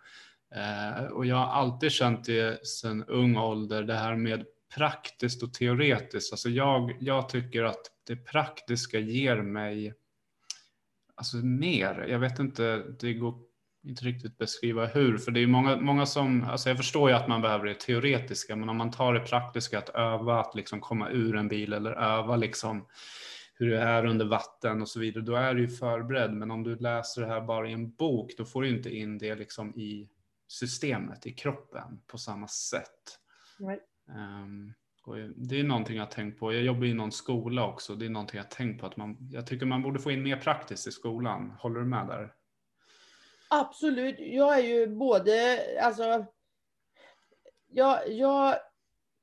[0.56, 5.54] Eh, och jag har alltid känt det sedan ung ålder, det här med praktiskt och
[5.54, 6.34] teoretiskt.
[6.34, 9.94] Alltså jag, jag tycker att det praktiska ger mig
[11.16, 12.06] alltså mer.
[12.10, 13.36] Jag vet inte, det går
[13.84, 17.28] inte riktigt beskriva hur, för det är många, många som, alltså jag förstår ju att
[17.28, 21.10] man behöver det teoretiska, men om man tar det praktiska, att öva att liksom komma
[21.10, 22.86] ur en bil eller öva liksom
[23.56, 26.34] hur det är under vatten och så vidare, då är du ju förberedd.
[26.34, 29.18] Men om du läser det här bara i en bok, då får du inte in
[29.18, 30.10] det liksom i
[30.48, 33.20] systemet, i kroppen på samma sätt.
[33.60, 33.80] Nej.
[34.10, 34.74] Um,
[35.36, 36.54] det är någonting jag har tänkt på.
[36.54, 37.96] Jag jobbar i någon skola också.
[37.96, 40.24] Det är någonting jag har tänkt på att man, jag tycker man borde få in
[40.24, 41.54] mer praktiskt i skolan.
[41.60, 42.34] Håller du med där?
[43.62, 44.16] Absolut.
[44.20, 46.26] Jag är ju både, alltså,
[47.68, 48.56] jag, jag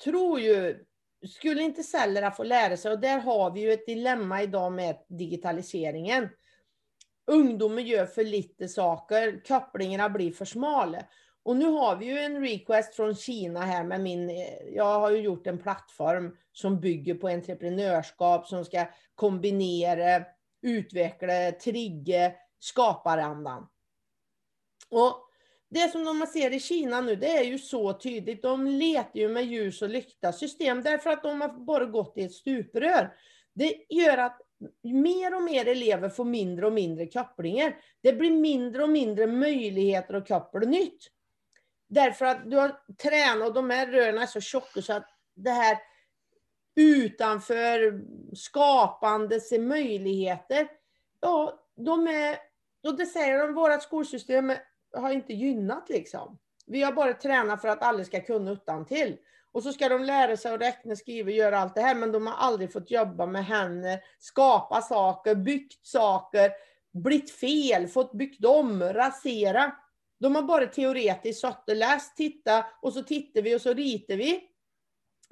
[0.04, 0.84] tror ju,
[1.28, 4.96] skulle inte cellerna få lära sig, och där har vi ju ett dilemma idag med
[5.08, 6.28] digitaliseringen.
[7.26, 11.04] Ungdomen gör för lite saker, kopplingarna blir för smala.
[11.42, 14.30] Och nu har vi ju en request från Kina här med min,
[14.72, 20.24] jag har ju gjort en plattform som bygger på entreprenörskap som ska kombinera,
[20.62, 23.66] utveckla, trigga skaparandan.
[24.90, 25.26] Och
[25.70, 28.42] det som de ser i Kina nu, det är ju så tydligt.
[28.42, 32.22] De letar ju med ljus och lykta system därför att de har bara gått i
[32.22, 33.14] ett stuprör.
[33.54, 34.40] Det gör att
[34.82, 37.76] mer och mer elever får mindre och mindre kopplingar.
[38.02, 41.06] Det blir mindre och mindre möjligheter att koppla nytt.
[41.88, 45.50] Därför att du har tränat och de här rören är så tjocka så att det
[45.50, 45.78] här
[46.74, 48.00] utanför
[48.36, 50.68] skapande ser möjligheter,
[51.20, 52.36] ja, de är,
[52.84, 54.52] och det säger de, vårt skolsystem
[54.92, 56.38] har inte gynnat liksom.
[56.66, 59.16] Vi har bara tränat för att alla ska kunna utan till.
[59.52, 62.26] Och så ska de lära sig att räkna, skriva, göra allt det här, men de
[62.26, 66.52] har aldrig fått jobba med henne, skapa saker, byggt saker,
[66.92, 69.72] blivit fel, fått byggt om, rasera.
[70.20, 74.44] De har bara teoretiskt suttit, läst, titta och så tittar vi och så ritar vi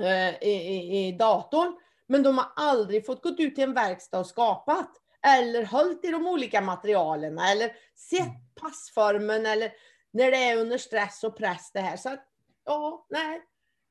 [0.03, 1.77] eh, i, i, i datorn.
[2.07, 4.90] Men de har aldrig fått gå ut till en verkstad och skapat.
[5.26, 7.72] Eller hållit i de olika materialen eller
[8.11, 9.72] sett passformen eller
[10.11, 11.96] när det är under stress och press det här.
[11.96, 12.24] Så att,
[12.64, 13.42] ja, nej.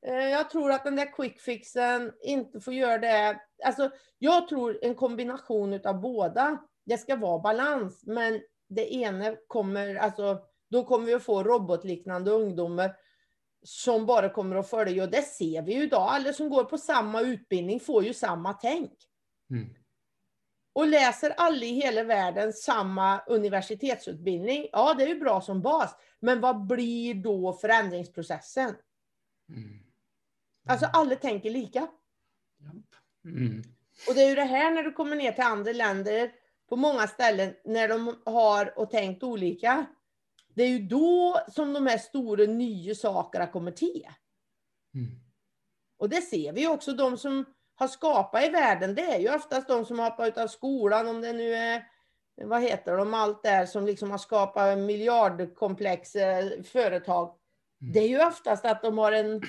[0.06, 3.40] Eh, Jag tror att den där quick fixen inte får göra det.
[3.64, 6.58] Alltså, jag tror en kombination av båda.
[6.86, 10.38] Det ska vara balans, men det ena kommer, alltså,
[10.70, 12.96] då kommer vi att få robotliknande ungdomar
[13.62, 15.02] som bara kommer att följa.
[15.02, 16.08] Och det ser vi ju idag.
[16.10, 18.92] Alla som går på samma utbildning får ju samma tänk.
[19.50, 19.74] Mm.
[20.78, 25.96] Och läser alla i hela världen samma universitetsutbildning, ja det är ju bra som bas.
[26.20, 28.74] Men vad blir då förändringsprocessen?
[29.48, 29.78] Mm.
[30.68, 31.88] Alltså alla tänker lika.
[33.24, 33.62] Mm.
[34.08, 36.32] Och det är ju det här när du kommer ner till andra länder
[36.68, 39.86] på många ställen när de har och tänkt olika.
[40.54, 44.08] Det är ju då som de här stora nya sakerna kommer till.
[44.94, 45.20] Mm.
[45.96, 47.44] Och det ser vi också, de som
[47.78, 51.08] har skapat i världen, det är ju oftast de som har hoppat ut av skolan,
[51.08, 51.84] om det nu är,
[52.36, 57.34] vad heter de, allt där som liksom har skapat miljardkomplex eh, företag.
[57.80, 57.92] Mm.
[57.92, 59.42] Det är ju oftast att de har en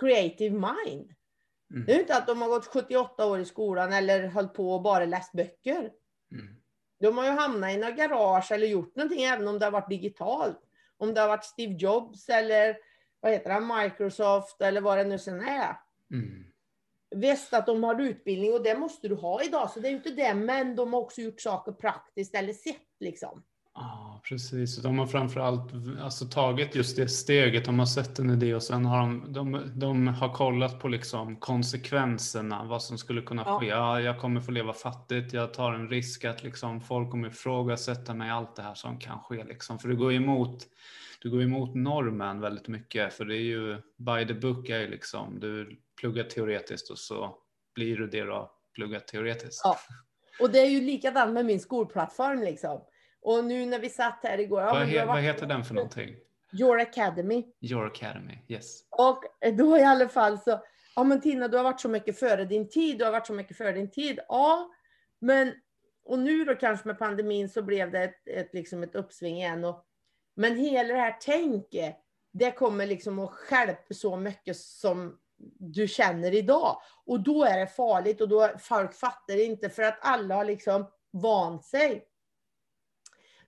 [0.00, 1.14] creative mind.
[1.70, 1.86] Mm.
[1.86, 4.82] Det är inte att de har gått 78 år i skolan eller hållit på och
[4.82, 5.90] bara läst böcker.
[6.32, 6.56] Mm.
[7.00, 9.88] De har ju hamnat i några garage eller gjort någonting även om det har varit
[9.88, 10.60] digitalt.
[10.96, 12.76] Om det har varit Steve Jobs eller
[13.20, 15.76] vad heter det, Microsoft eller vad det nu sen är.
[16.10, 16.49] Mm.
[17.16, 19.96] Visst att de har utbildning och det måste du ha idag, så det är ju
[19.96, 23.42] inte det, men de har också gjort saker praktiskt eller sett liksom.
[23.74, 24.76] Ja, precis.
[24.76, 27.64] De har framförallt alltså, tagit just det steget.
[27.64, 31.36] De har sett en idé och sen har de, de, de har kollat på liksom
[31.36, 33.66] konsekvenserna, vad som skulle kunna ske.
[33.66, 38.14] Ja, jag kommer få leva fattigt, jag tar en risk att liksom, folk kommer ifrågasätta
[38.14, 39.44] mig, allt det här som kan ske.
[39.44, 39.78] Liksom.
[39.78, 40.66] För det går emot,
[41.22, 45.40] du går emot normen väldigt mycket, för det är ju by the book är liksom,
[45.40, 47.38] du pluggar teoretiskt och så
[47.74, 49.60] blir du det du har pluggat teoretiskt.
[49.64, 49.78] Ja.
[50.40, 52.84] Och det är ju likadant med min skolplattform liksom.
[53.22, 54.60] Och nu när vi satt här igår.
[54.60, 56.16] Ja, vad, he vad heter den för någonting?
[56.52, 57.46] Your Academy.
[57.60, 58.84] Your Academy, yes.
[58.90, 59.24] Och
[59.56, 60.64] då i alla fall så,
[60.96, 63.32] ja men Tina du har varit så mycket före din tid, du har varit så
[63.32, 64.18] mycket före din tid.
[64.28, 64.70] Ja,
[65.18, 65.52] men
[66.04, 69.64] och nu då kanske med pandemin så blev det ett, ett, liksom ett uppsving igen.
[69.64, 69.84] Och,
[70.34, 71.96] men hela det här tänket,
[72.32, 75.18] det kommer liksom att skälpa så mycket som
[75.58, 76.76] du känner idag.
[77.06, 80.86] Och då är det farligt och då folk fattar inte för att alla har liksom
[81.10, 82.04] vant sig.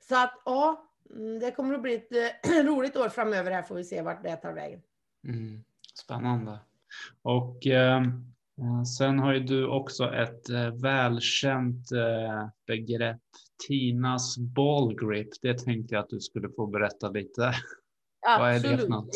[0.01, 2.12] Så att ja, mm, det kommer att bli ett
[2.47, 4.82] äh, roligt år framöver här får vi se vart det tar vägen.
[5.28, 5.64] Mm,
[5.95, 6.59] spännande.
[7.22, 8.03] Och eh,
[8.99, 13.22] sen har ju du också ett eh, välkänt eh, begrepp,
[13.68, 15.28] Tinas ballgrip.
[15.43, 17.55] Det tänkte jag att du skulle få berätta lite.
[18.38, 19.11] Vad är det för något?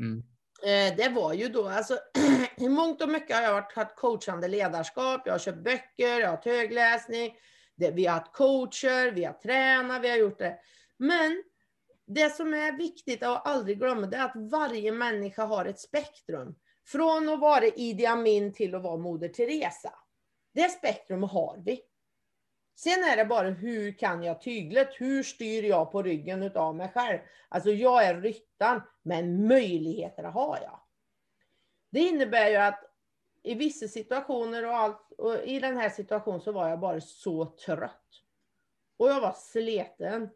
[0.00, 0.24] Mm.
[0.64, 1.98] Eh, det var ju då, alltså
[2.56, 6.26] i mångt och mycket har jag varit, haft coachande ledarskap, jag har köpt böcker, jag
[6.26, 7.36] har haft högläsning,
[7.76, 10.58] det, vi har haft coacher, vi har tränat, vi har gjort det.
[10.98, 11.42] Men
[12.06, 16.54] det som är viktigt att aldrig glömma det är att varje människa har ett spektrum.
[16.86, 19.94] Från att vara Idi Amin till att vara Moder Teresa.
[20.54, 21.80] Det spektrum har vi.
[22.74, 24.88] Sen är det bara hur kan jag tyglet?
[24.92, 27.18] Hur styr jag på ryggen utav mig själv?
[27.48, 30.80] Alltså jag är ryttaren, men möjligheterna har jag.
[31.90, 32.84] Det innebär ju att
[33.42, 37.44] i vissa situationer och, allt, och i den här situationen så var jag bara så
[37.44, 38.22] trött.
[38.96, 40.30] Och jag var sliten.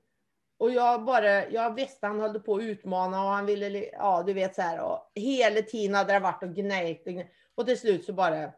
[0.59, 4.33] Och jag bara, jag visste han höll på att utmana och han ville, ja du
[4.33, 4.81] vet så här.
[4.81, 7.13] Och hela tiden hade det varit och gnällt Och,
[7.55, 8.53] och till slut så bara.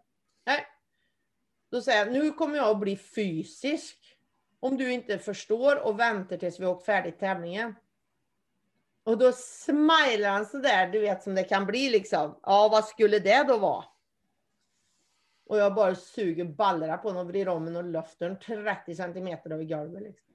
[1.71, 4.16] Då säger jag, nu kommer jag att bli fysisk.
[4.61, 7.75] Om du inte förstår och väntar tills vi har åkt färdigt tävlingen.
[9.05, 12.41] Och då smilar han så där, du vet som det kan bli liksom.
[12.43, 13.85] Ja, vad skulle det då vara?
[15.47, 19.51] Och jag bara suger ballra på honom och vrider om honom och lyfter 30 centimeter
[19.51, 20.03] över golvet.
[20.03, 20.35] Liksom.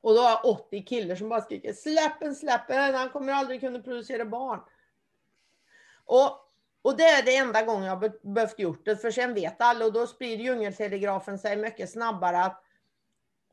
[0.00, 3.32] Och då har jag 80 killar som bara skriker släpp en, släpp en, han kommer
[3.32, 4.60] aldrig kunna producera barn.
[6.04, 6.43] Och,
[6.84, 9.92] och det är det enda gången jag behövt gjort det, för sen vet alla och
[9.92, 12.64] då sprider djungeltelegrafen sig mycket snabbare att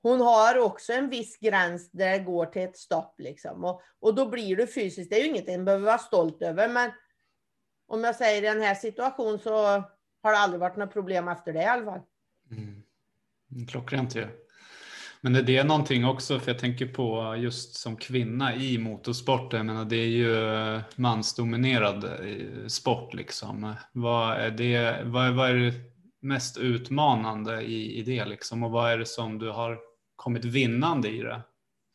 [0.01, 3.63] hon har också en viss gräns där det går till ett stopp liksom.
[3.63, 6.69] Och, och då blir du fysiskt, det är ju inget man behöver vara stolt över,
[6.69, 6.91] men
[7.87, 9.53] om jag säger i den här situationen så
[10.23, 12.01] har det aldrig varit något problem efter det i alla fall.
[12.51, 12.83] Mm
[13.67, 14.27] klockrent ju.
[15.23, 19.65] Men är det någonting också, för jag tänker på just som kvinna i motorsport, jag
[19.65, 23.75] menar det är ju eh, mansdominerad eh, sport liksom.
[23.91, 25.73] Vad är det, vad, vad är det
[26.21, 29.79] mest utmanande i, i det liksom och vad är det som du har
[30.15, 31.41] kommit vinnande i det?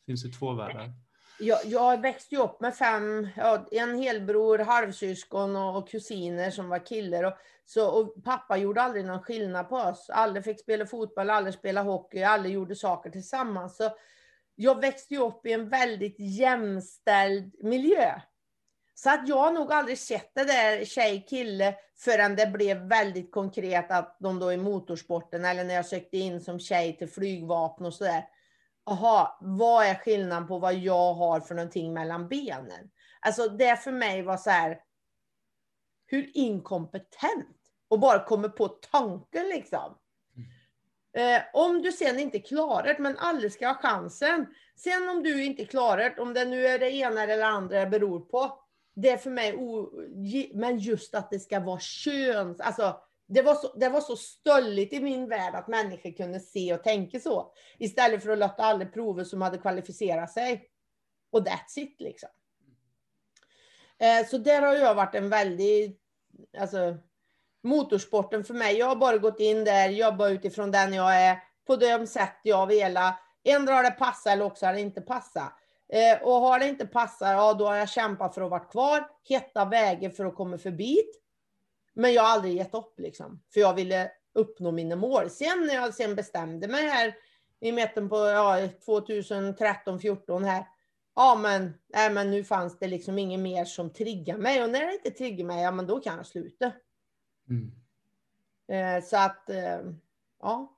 [0.05, 0.93] Det finns ju två världar
[1.39, 6.69] jag, jag växte ju upp med fem, ja, en helbror, halvsyskon och, och kusiner som
[6.69, 7.23] var killar.
[7.23, 7.33] Och,
[7.65, 10.09] så, och pappa gjorde aldrig någon skillnad på oss.
[10.09, 13.77] Alla fick spela fotboll, alla spelade hockey, alla gjorde saker tillsammans.
[13.77, 13.89] Så
[14.55, 18.21] jag växte ju upp i en väldigt jämställd miljö.
[18.95, 23.91] Så att jag har nog aldrig sett det där tjej-kille förrän det blev väldigt konkret
[23.91, 27.93] att de då i motorsporten eller när jag sökte in som tjej till flygvapen och
[27.93, 28.23] sådär
[28.87, 32.89] aha, vad är skillnaden på vad jag har för någonting mellan benen?
[33.19, 34.79] Alltså det för mig var så här,
[36.05, 37.57] hur inkompetent
[37.87, 39.97] och bara kommer på tanken liksom.
[41.17, 44.45] Eh, om du sen inte klarar det, men alla ska ha chansen.
[44.75, 47.85] Sen om du inte klarar det, om det nu är det ena eller andra det
[47.85, 48.59] beror på.
[48.95, 49.91] Det är för mig, o
[50.53, 54.93] men just att det ska vara köns, alltså det var, så, det var så stölligt
[54.93, 57.53] i min värld att människor kunde se och tänka så.
[57.77, 60.69] Istället för att låta alla prover som hade kvalificerat sig.
[61.31, 62.29] Och that's it liksom.
[63.99, 66.01] Eh, så där har jag varit en väldigt,
[66.57, 66.97] alltså
[67.63, 68.77] motorsporten för mig.
[68.77, 72.67] Jag har bara gått in där, jobbat utifrån den jag är, på de sätt jag
[72.67, 73.19] velat.
[73.43, 75.53] Ändå har det passat eller också har det inte passat.
[75.89, 79.09] Eh, och har det inte passat, ja då har jag kämpat för att vara kvar,
[79.23, 80.97] hitta vägar för att komma förbi.
[81.97, 83.43] Men jag har aldrig gett upp liksom.
[83.53, 85.29] För jag ville uppnå mina mål.
[85.29, 87.15] Sen när jag sen bestämde mig här
[87.59, 90.65] i mitten på ja, 2013, 14 här.
[91.15, 94.63] Ja men, nej, men nu fanns det liksom inget mer som triggar mig.
[94.63, 96.71] Och när det inte triggar mig, ja men då kan jag sluta.
[97.49, 97.71] Mm.
[98.67, 99.79] Eh, så att, eh,
[100.39, 100.77] ja.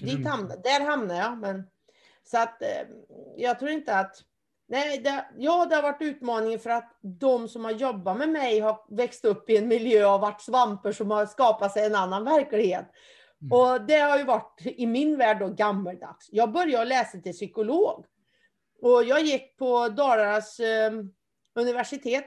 [0.00, 1.38] Dit hamn, där hamnade jag.
[1.38, 1.70] Men,
[2.24, 2.88] så att eh,
[3.36, 4.24] jag tror inte att
[4.68, 8.60] Nej, det, ja, det har varit utmaningen för att de som har jobbat med mig
[8.60, 12.24] har växt upp i en miljö och varit svampar som har skapat sig en annan
[12.24, 12.86] verklighet.
[13.42, 13.52] Mm.
[13.52, 16.28] Och det har ju varit i min värld då gammeldags.
[16.32, 18.04] Jag började läsa till psykolog.
[18.82, 20.92] Och jag gick på Dalarnas eh,
[21.54, 22.26] universitet.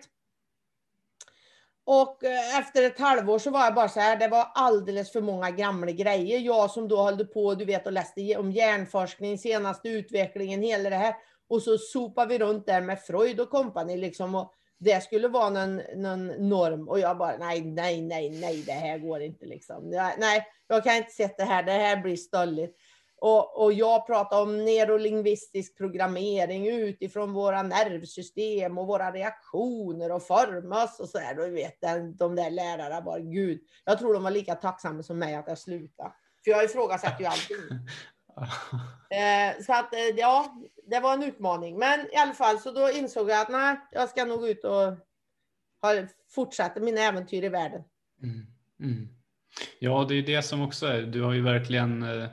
[1.83, 5.21] Och eh, efter ett halvår så var jag bara så här, det var alldeles för
[5.21, 6.39] många gamla grejer.
[6.39, 10.95] Jag som då höll på, du vet, och läste om hjärnforskning, senaste utvecklingen, hela det
[10.95, 11.15] här.
[11.49, 14.35] Och så sopar vi runt där med Freud och kompani liksom.
[14.35, 16.87] Och det skulle vara någon, någon norm.
[16.89, 19.89] Och jag bara, nej, nej, nej, nej, det här går inte liksom.
[20.17, 22.77] Nej, jag kan inte se det här, det här blir stöldigt.
[23.21, 30.99] Och, och jag pratar om neurolingvistisk programmering utifrån våra nervsystem och våra reaktioner och formas
[30.99, 31.39] och så här.
[31.39, 31.81] Och vet
[32.17, 35.57] de där lärarna bara, gud, jag tror de var lika tacksamma som mig att jag
[35.57, 36.11] slutade.
[36.43, 37.57] För jag ifrågasätter ju allting.
[39.11, 40.55] Eh, så att eh, ja,
[40.87, 41.79] det var en utmaning.
[41.79, 44.93] Men i alla fall, så då insåg jag att nej, jag ska nog ut och
[46.35, 47.83] fortsätta mina äventyr i världen.
[48.23, 48.45] Mm.
[48.79, 49.07] Mm.
[49.79, 51.01] Ja, det är det som också är.
[51.01, 52.29] Du har ju verkligen eh,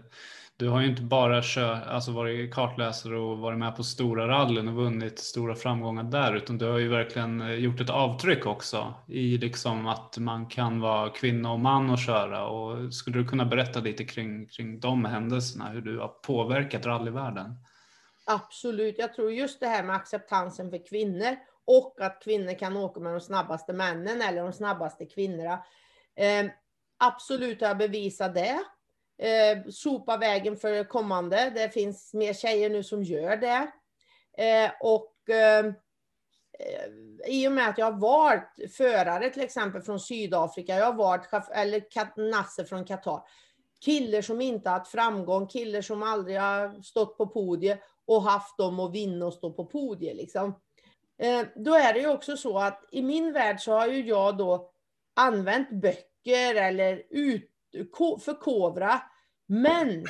[0.59, 4.69] du har ju inte bara kör, alltså varit kartläsare och varit med på stora rallyn
[4.69, 8.95] och vunnit stora framgångar där, utan du har ju verkligen eh, gjort ett avtryck också
[9.09, 12.47] i liksom att man kan vara kvinna och man och köra.
[12.47, 17.55] Och skulle du kunna berätta lite kring, kring de händelserna, hur du har påverkat rallyvärlden?
[18.27, 23.01] Absolut, jag tror just det här med acceptansen för kvinnor och att kvinnor kan åka
[23.01, 25.65] med de snabbaste männen eller de snabbaste kvinnorna.
[26.17, 26.47] Eh,
[26.99, 28.59] absolut har jag bevisat det
[29.19, 31.53] eh, sopa vägen för kommande.
[31.55, 33.71] Det finns mer tjejer nu som gör det.
[34.43, 35.73] Eh, och eh, eh
[37.27, 41.51] i och med att jag har varit förare till exempel från Sydafrika, jag har varit
[41.55, 43.23] eller Nasse från Qatar.
[43.81, 48.81] Killar som inte haft framgång, killar som aldrig har stått på podiet och haft dem
[48.81, 50.17] att vinna och stå på podiet.
[50.17, 50.61] Liksom.
[51.19, 54.37] Eh, då är det ju också så att i min värld så har ju jag
[54.37, 54.71] då
[55.15, 57.51] använt böcker eller ut,
[58.25, 59.03] förkovra.
[59.47, 60.07] Men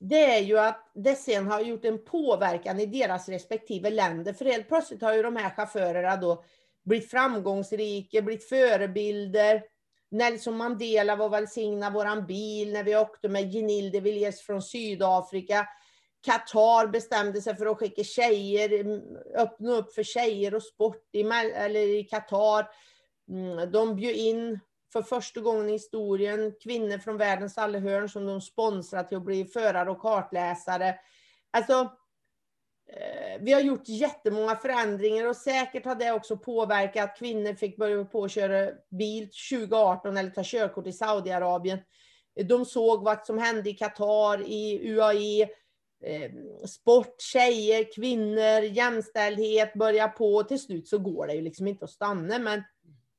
[0.00, 4.32] det är ju att det sen har gjort en påverkan i deras respektive länder.
[4.32, 6.44] För helt plötsligt har ju de här chaufförerna då
[6.84, 9.62] blivit framgångsrika, blivit förebilder.
[10.10, 15.66] Nelson Mandela var välsigna våran bil när vi åkte med Ginil de Villiers från Sydafrika.
[16.24, 19.00] Qatar bestämde sig för att skicka tjejer, mm,
[19.36, 21.20] öppna upp för tjejer och sport i,
[21.54, 22.68] eller i Qatar.
[23.28, 24.60] Mm, de bjöd in
[24.92, 29.24] för första gången i historien kvinnor från världens alla hörn som de sponsrar till att
[29.24, 30.94] bli förare och kartläsare.
[31.50, 31.72] Alltså,
[32.92, 37.76] eh, vi har gjort jättemånga förändringar och säkert har det också påverkat att kvinnor fick
[37.76, 41.78] börja på att köra bil 2018 eller ta körkort i Saudiarabien.
[42.44, 45.42] De såg vad som hände i Qatar, i UAE,
[46.04, 46.30] eh,
[46.66, 50.42] sport, tjejer, kvinnor, jämställdhet börja på.
[50.42, 52.38] Till slut så går det ju liksom inte att stanna.
[52.38, 52.62] Men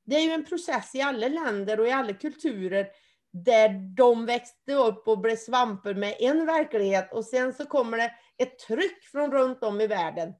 [0.05, 2.87] det är ju en process i alla länder och i alla kulturer
[3.33, 8.11] där de växte upp och blev svampar med en verklighet och sen så kommer det
[8.37, 10.23] ett tryck från runt om i världen.
[10.23, 10.37] Mm.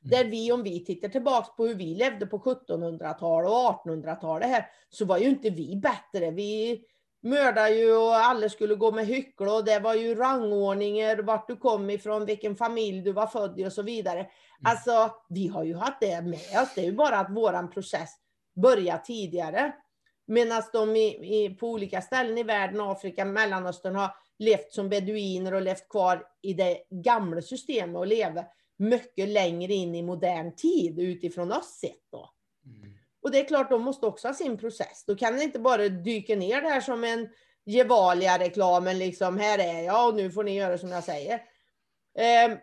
[0.00, 4.66] Där vi, om vi tittar tillbaks på hur vi levde på 1700-talet och 1800-talet här,
[4.88, 6.30] så var ju inte vi bättre.
[6.30, 6.84] Vi
[7.22, 11.56] mördade ju och alla skulle gå med hyckla och det var ju rangordningar, vart du
[11.56, 14.20] kom ifrån, vilken familj du var född i och så vidare.
[14.20, 14.30] Mm.
[14.64, 16.74] Alltså, vi har ju haft det med oss.
[16.74, 18.10] Det är ju bara att våran process
[18.54, 19.72] börja tidigare.
[20.26, 25.54] Medan de i, i, på olika ställen i världen, Afrika, Mellanöstern, har levt som beduiner
[25.54, 28.46] och levt kvar i det gamla systemet och lever
[28.76, 32.10] mycket längre in i modern tid utifrån oss sett.
[32.10, 32.30] Då.
[32.66, 32.94] Mm.
[33.22, 35.04] Och det är klart, de måste också ha sin process.
[35.06, 37.28] Då kan det inte bara dyka ner där som en
[37.66, 41.34] Gevalia-reklamen, liksom här är jag och nu får ni göra som jag säger.
[42.18, 42.58] Eh,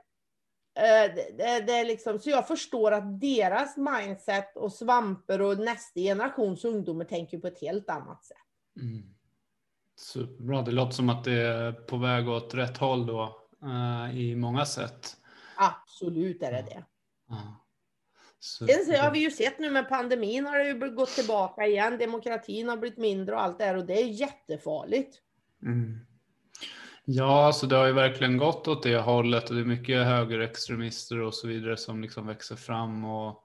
[0.74, 6.00] det, det, det, är liksom, så jag förstår att deras mindset och svampar och nästa
[6.00, 8.38] generations ungdomar tänker på ett helt annat sätt.
[8.82, 9.04] Mm.
[9.96, 10.62] Superbra.
[10.62, 14.66] Det låter som att det är på väg åt rätt håll då uh, i många
[14.66, 15.18] sätt.
[15.56, 16.84] Absolut är det det.
[17.30, 17.58] Ja.
[18.40, 21.98] Sen så har vi ju sett nu med pandemin har det ju gått tillbaka igen.
[21.98, 25.18] Demokratin har blivit mindre och allt det här och det är jättefarligt.
[25.64, 26.00] Mm.
[27.06, 31.20] Ja, alltså det har ju verkligen gått åt det hållet och det är mycket högerextremister
[31.22, 33.06] och så vidare som liksom växer fram.
[33.06, 33.44] Och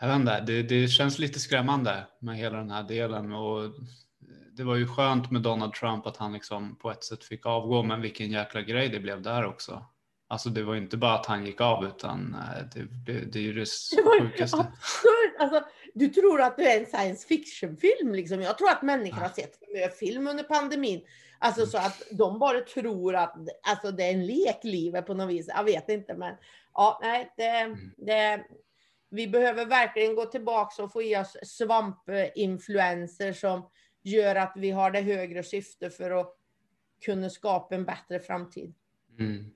[0.00, 3.74] Jag vet inte, det, det känns lite skrämmande med hela den här delen och
[4.56, 7.82] det var ju skönt med Donald Trump att han liksom på ett sätt fick avgå,
[7.82, 9.86] men vilken jäkla grej det blev där också.
[10.28, 13.42] Alltså det var inte bara att han gick av utan eh, det, det, det är
[13.42, 14.56] ju det, det sjukaste.
[14.56, 15.34] Absurd.
[15.38, 15.62] Alltså,
[15.94, 18.14] du tror att det är en science fiction-film.
[18.14, 18.42] Liksom.
[18.42, 21.00] Jag tror att människor har sett för film under pandemin.
[21.44, 21.70] Alltså mm.
[21.70, 25.48] så att de bara tror att alltså, det är en lek, livet på något vis.
[25.48, 26.36] Jag vet inte, men
[26.74, 27.78] ja, nej, det, mm.
[27.96, 28.44] det,
[29.10, 33.70] vi behöver verkligen gå tillbaka och få i oss svampinfluenser som
[34.02, 36.36] gör att vi har det högre syfte för att
[37.04, 38.74] kunna skapa en bättre framtid.
[39.18, 39.50] Mm.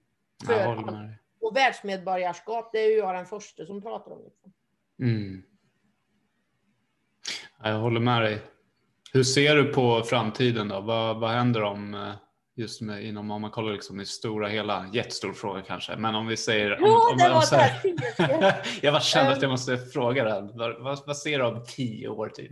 [0.47, 4.24] För, och världsmedborgarskap, det är ju jag den första som pratar om.
[4.24, 4.53] Liksom.
[5.01, 5.43] Mm.
[7.62, 8.41] Jag håller med dig.
[9.18, 10.80] Hur ser du på framtiden då?
[10.80, 12.12] Vad, vad händer om eh,
[12.56, 16.26] just med, inom, om man kollar liksom i stora hela, jättestor fråga kanske, men om
[16.26, 16.72] vi säger...
[16.72, 17.44] Om, ja, om, det var
[18.30, 20.58] det Jag bara kände att jag måste fråga den.
[20.58, 22.50] Vad, vad, vad ser du om tio år typ?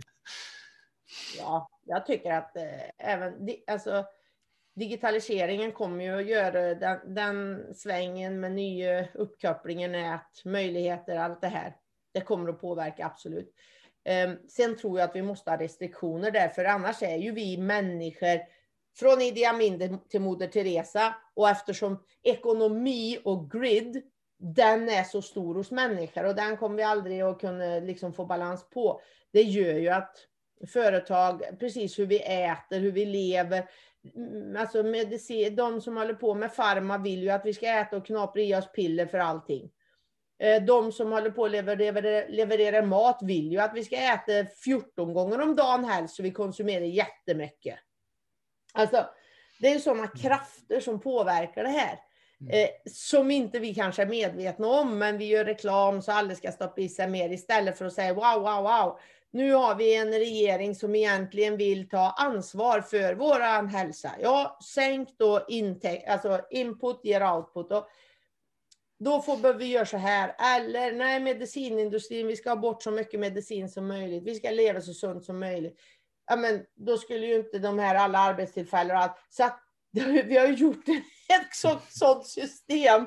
[1.37, 3.33] Ja, jag tycker att eh, även,
[3.67, 4.05] alltså,
[4.75, 11.47] digitaliseringen kommer ju att göra den, den svängen med nya uppkopplingar, nät, möjligheter, allt det
[11.47, 11.75] här.
[12.13, 13.53] Det kommer att påverka absolut.
[14.07, 17.57] Ehm, sen tror jag att vi måste ha restriktioner där, för annars är ju vi
[17.57, 18.39] människor
[18.95, 24.03] från Idi Amin till Moder Teresa och eftersom ekonomi och grid,
[24.39, 28.25] den är så stor hos människor och den kommer vi aldrig att kunna liksom få
[28.25, 29.01] balans på.
[29.33, 30.17] Det gör ju att
[30.67, 33.69] företag, precis hur vi äter, hur vi lever,
[34.15, 37.97] mm, alltså medicin, de som håller på med farma vill ju att vi ska äta
[37.97, 39.71] och knapra i oss piller för allting.
[40.39, 44.31] Eh, de som håller på att leverera, leverera mat vill ju att vi ska äta
[44.63, 47.79] 14 gånger om dagen helst, så vi konsumerar jättemycket.
[48.73, 49.09] Alltså,
[49.59, 51.99] det är sådana krafter som påverkar det här.
[52.41, 52.63] Mm.
[52.63, 56.51] Eh, som inte vi kanske är medvetna om, men vi gör reklam så alla ska
[56.51, 58.99] stoppa i sig mer istället för att säga wow, wow, wow.
[59.31, 64.11] Nu har vi en regering som egentligen vill ta ansvar för vår hälsa.
[64.21, 67.71] Ja, sänk då intäkt, alltså input ger output.
[67.71, 67.87] Och
[68.99, 70.35] då får vi göra så här.
[70.57, 74.23] Eller nej, medicinindustrin, vi ska ha bort så mycket medicin som möjligt.
[74.23, 75.79] Vi ska leva så sunt som möjligt.
[76.27, 79.17] Ja, men då skulle ju inte de här alla arbetstillfällen och allt.
[79.29, 79.59] Så att,
[80.25, 80.87] vi har gjort
[81.29, 83.05] ett sånt, sånt system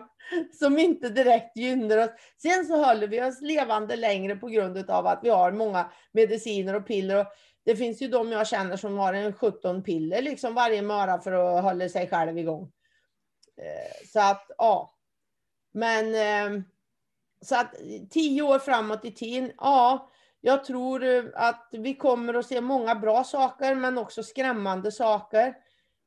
[0.53, 2.11] som inte direkt gynnar oss.
[2.43, 6.74] Sen så håller vi oss levande längre på grund av att vi har många mediciner
[6.74, 7.20] och piller.
[7.20, 7.26] Och
[7.64, 11.32] det finns ju de jag känner som har en 17 piller liksom varje morgon för
[11.32, 12.72] att hålla sig själv igång.
[13.57, 14.97] Eh, så att, ja.
[15.72, 16.64] Men ehm,
[17.40, 17.74] så att
[18.10, 20.10] tio år framåt i tiden, ja.
[20.40, 25.54] Jag tror eh, att vi kommer att se många bra saker, men också skrämmande saker.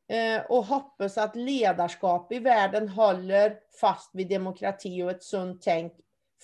[0.08, 5.94] Eh, och hoppas att ledarskap i världen håller fast vid demokrati och ett sunt tänk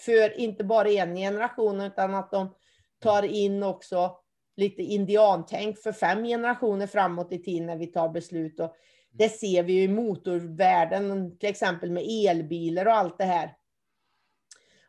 [0.06, 2.56] för inte bara en generation utan att de
[3.00, 4.18] tar in också
[4.56, 8.60] lite indiantänk för fem generationer framåt i tiden när vi tar beslut.
[8.60, 8.76] Och
[9.12, 13.56] det ser vi ju i motorvärlden, till exempel med elbilar och allt det här.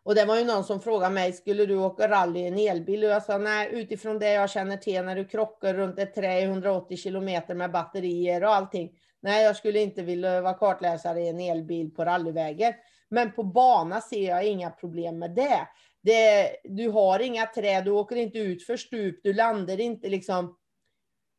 [0.02, 3.04] Och det var ju någon som frågade mig, skulle du åka rally i en elbil?
[3.04, 6.42] Och jag sa nej, utifrån det jag känner till när du krockar runt ett träd
[6.42, 8.90] i 180 kilometer med batterier och allting.
[9.20, 12.74] Nej, jag skulle inte vilja vara kartläsare i en elbil på rallyvägar.
[13.08, 15.68] Men på bana ser jag inga problem med det.
[16.00, 16.56] det.
[16.64, 20.56] Du har inga träd, du åker inte ut för stup, du landar inte liksom.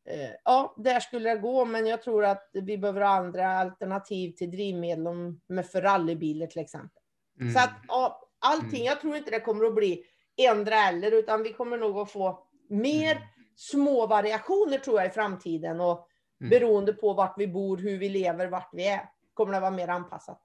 [0.09, 4.51] Eh, ja, där skulle det gå, men jag tror att vi behöver andra alternativ till
[4.51, 5.03] drivmedel
[5.47, 7.03] med för rallybilar till exempel.
[7.39, 7.53] Mm.
[7.53, 8.79] Så att, ja, allting.
[8.79, 8.85] Mm.
[8.85, 10.03] Jag tror inte det kommer att bli
[10.37, 13.27] ändra eller, utan vi kommer nog att få mer mm.
[13.55, 15.81] små variationer tror jag i framtiden.
[15.81, 16.07] Och
[16.41, 16.49] mm.
[16.49, 19.87] beroende på vart vi bor, hur vi lever, vart vi är, kommer det vara mer
[19.87, 20.41] anpassat.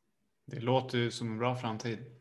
[0.46, 2.15] Det låter ju som en bra framtid.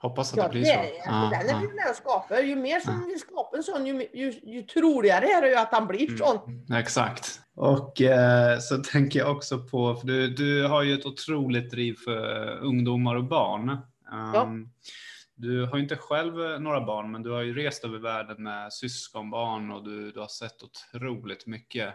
[0.00, 1.10] Hoppas att ja, det blir det, så.
[1.10, 2.38] Ja, den är vi med och skapar.
[2.38, 5.72] Ju mer som vi skapar en sån, ju, ju, ju troligare är det ju att
[5.72, 6.18] han blir mm.
[6.18, 6.36] sån.
[6.46, 7.40] Mm, exakt.
[7.54, 11.94] Och eh, så tänker jag också på, för du, du har ju ett otroligt driv
[12.04, 13.68] för ungdomar och barn.
[13.70, 13.80] Um,
[14.34, 14.48] ja.
[15.34, 18.72] Du har inte själv eh, några barn, men du har ju rest över världen med
[18.72, 21.94] syskonbarn och du, du har sett otroligt mycket.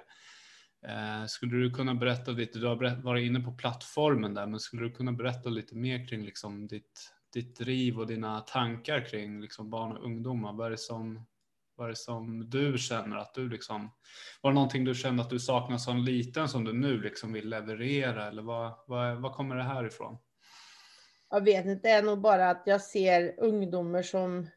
[0.88, 4.84] Eh, skulle du kunna berätta lite, du har varit inne på plattformen där, men skulle
[4.84, 9.69] du kunna berätta lite mer kring liksom ditt, ditt driv och dina tankar kring liksom
[9.69, 10.53] barn och ungdomar?
[10.53, 11.25] Vad är det som,
[11.75, 13.91] vad är det som du känner att du liksom,
[14.41, 17.49] var det någonting du kände att du saknade som liten som du nu liksom vill
[17.49, 20.17] leverera eller vad, vad, vad kommer det här ifrån?
[21.34, 24.47] jag vet inte, det är nog bara att jag ser ungdomar som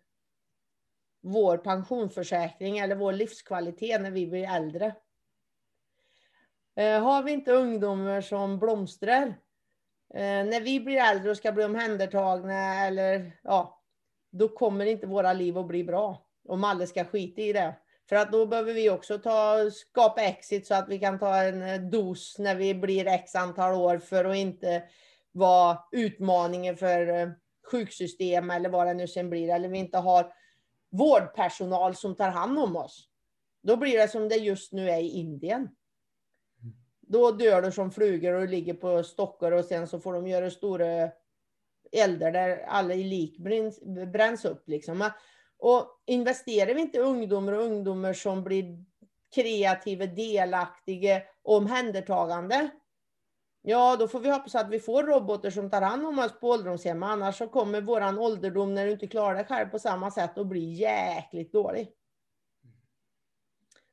[1.22, 4.94] vår pensionsförsäkring eller vår livskvalitet när vi blir äldre.
[6.76, 9.34] Eh, har vi inte ungdomar som blomstrar
[10.14, 13.82] Eh, när vi blir äldre och ska bli omhändertagna eller ja,
[14.32, 16.26] då kommer inte våra liv att bli bra.
[16.48, 17.74] Om alla ska skita i det.
[18.08, 21.62] För att då behöver vi också ta, skapa exit så att vi kan ta en
[21.62, 24.82] eh, dos när vi blir x antal år för att inte
[25.32, 27.28] vara utmaningen för eh,
[27.70, 29.48] sjuksystem eller vad det nu sen blir.
[29.48, 30.32] Eller vi inte har
[30.90, 33.08] vårdpersonal som tar hand om oss.
[33.62, 35.68] Då blir det som det just nu är i Indien.
[37.06, 40.50] Då dör de som flugor och ligger på stockar och sen så får de göra
[40.50, 41.10] stora
[41.92, 43.80] eldar där alla i lik bränns,
[44.12, 44.68] bränns upp.
[44.68, 45.10] Liksom.
[45.58, 48.84] Och investerar vi inte i ungdomar och ungdomar som blir
[49.34, 52.70] kreativa, delaktiga och omhändertagande,
[53.62, 56.48] ja då får vi hoppas att vi får robotar som tar hand om oss på
[56.48, 57.02] ålderdomshem.
[57.02, 60.46] Annars så kommer våran ålderdom när du inte klarar dig själv på samma sätt att
[60.46, 61.95] bli jäkligt dålig.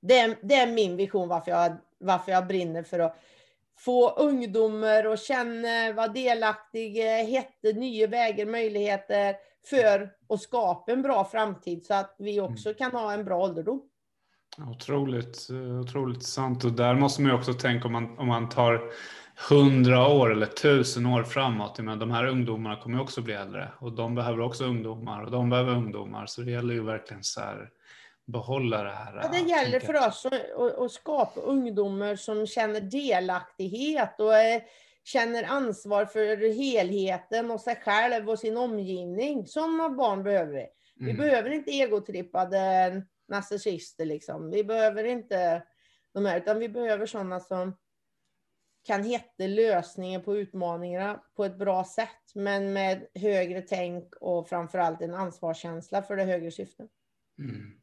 [0.08, 3.20] Det är, det är min vision varför jag, varför jag brinner för att
[3.78, 9.36] få ungdomar att känna, vara delaktiga, hitta nya vägar, möjligheter
[9.70, 12.78] för att skapa en bra framtid så att vi också mm.
[12.78, 13.82] kan ha en bra ålderdom.
[14.72, 15.48] Otroligt,
[15.82, 16.64] otroligt sant.
[16.64, 18.82] Och där måste man ju också tänka om man, om man tar
[19.50, 21.80] hundra år eller tusen år framåt.
[21.80, 25.50] Men de här ungdomarna kommer också bli äldre och de behöver också ungdomar och de
[25.50, 26.26] behöver ungdomar.
[26.26, 27.70] Så det gäller ju verkligen så här
[28.26, 29.16] behålla det här.
[29.16, 29.86] Ja, det gäller tänket.
[29.86, 34.34] för oss att, att, skapa ungdomar som känner delaktighet och
[35.04, 39.48] känner ansvar för helheten och sig själv och sin omgivning.
[39.48, 40.68] Sådana barn behöver vi.
[40.96, 41.18] Vi mm.
[41.18, 44.52] behöver inte egotrippade narcissister liksom.
[44.52, 45.64] Vi behöver inte
[46.14, 47.78] de här, utan vi behöver sådana som
[48.84, 55.02] kan hitta lösningar på utmaningarna på ett bra sätt, men med högre tänk och framförallt
[55.02, 56.90] en ansvarskänsla för det högre syftet.
[57.40, 57.83] Mm.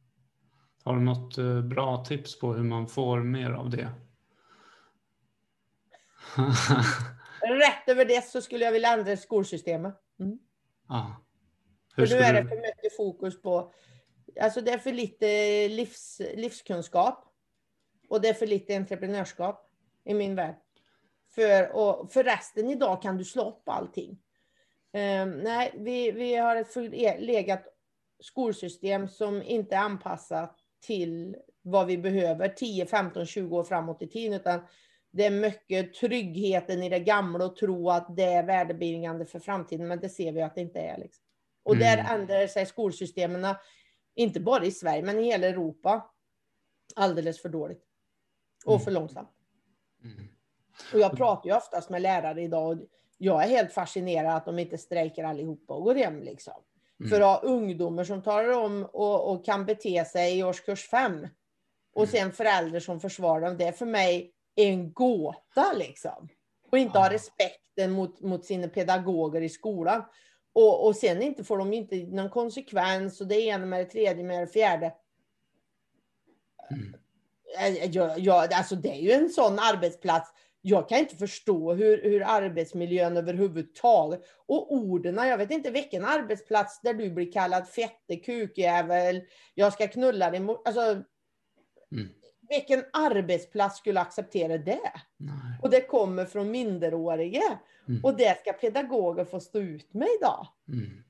[0.84, 3.92] Har du något eh, bra tips på hur man får mer av det?
[7.42, 9.94] Rätt över det så skulle jag vilja ändra skolsystemet.
[10.20, 10.38] Mm.
[10.86, 11.06] Ah.
[11.94, 13.72] För nu är det för mycket fokus på,
[14.40, 15.26] alltså det är för lite
[15.68, 17.24] livs, livskunskap
[18.08, 19.70] och det är för lite entreprenörskap
[20.04, 20.56] i min värld.
[21.34, 24.10] För, och för resten idag kan du slå upp allting.
[24.92, 27.64] Um, nej, vi, vi har ett förlegat
[28.20, 34.06] skolsystem som inte är anpassat till vad vi behöver 10, 15, 20 år framåt i
[34.06, 34.60] tiden, utan
[35.10, 39.88] det är mycket tryggheten i det gamla och tro att det är värdebringande för framtiden,
[39.88, 40.98] men det ser vi att det inte är.
[40.98, 41.24] Liksom.
[41.62, 41.86] Och mm.
[41.86, 43.54] där ändrar sig skolsystemen,
[44.14, 46.10] inte bara i Sverige, men i hela Europa,
[46.96, 47.84] alldeles för dåligt.
[48.64, 48.84] Och mm.
[48.84, 49.30] för långsamt.
[50.04, 50.28] Mm.
[50.92, 52.86] Och jag pratar ju oftast med lärare idag och
[53.18, 56.62] jag är helt fascinerad att de inte strejkar allihopa och går hem liksom.
[57.00, 57.10] Mm.
[57.10, 61.28] För att ha ungdomar som talar om och, och, kan bete sig i årskurs fem.
[61.94, 62.12] Och mm.
[62.12, 63.56] sen föräldrar som försvarar dem.
[63.56, 66.28] Det är för mig en gåta liksom.
[66.70, 67.02] Och inte ja.
[67.02, 70.04] ha respekten mot, mot sina pedagoger i skolan.
[70.52, 74.24] Och, och sen inte får de inte någon konsekvens och det ena med det tredje
[74.24, 74.92] med det fjärde.
[76.70, 76.94] Mm.
[77.92, 80.32] Jag, jag, alltså det är ju en sån arbetsplats
[80.62, 85.16] jag kan inte förstå hur, hur arbetsmiljön överhuvudtaget och orden.
[85.16, 89.22] Jag vet inte vilken arbetsplats där du blir kallad fette, kukjävel,
[89.54, 90.40] jag ska knulla dig.
[90.64, 90.80] Alltså,
[91.92, 92.08] mm.
[92.48, 94.92] Vilken arbetsplats skulle acceptera det?
[95.16, 95.58] Nej.
[95.62, 97.58] Och det kommer från minderåriga.
[97.88, 98.04] Mm.
[98.04, 100.46] Och det ska pedagoger få stå ut med idag.
[100.68, 101.04] Mm.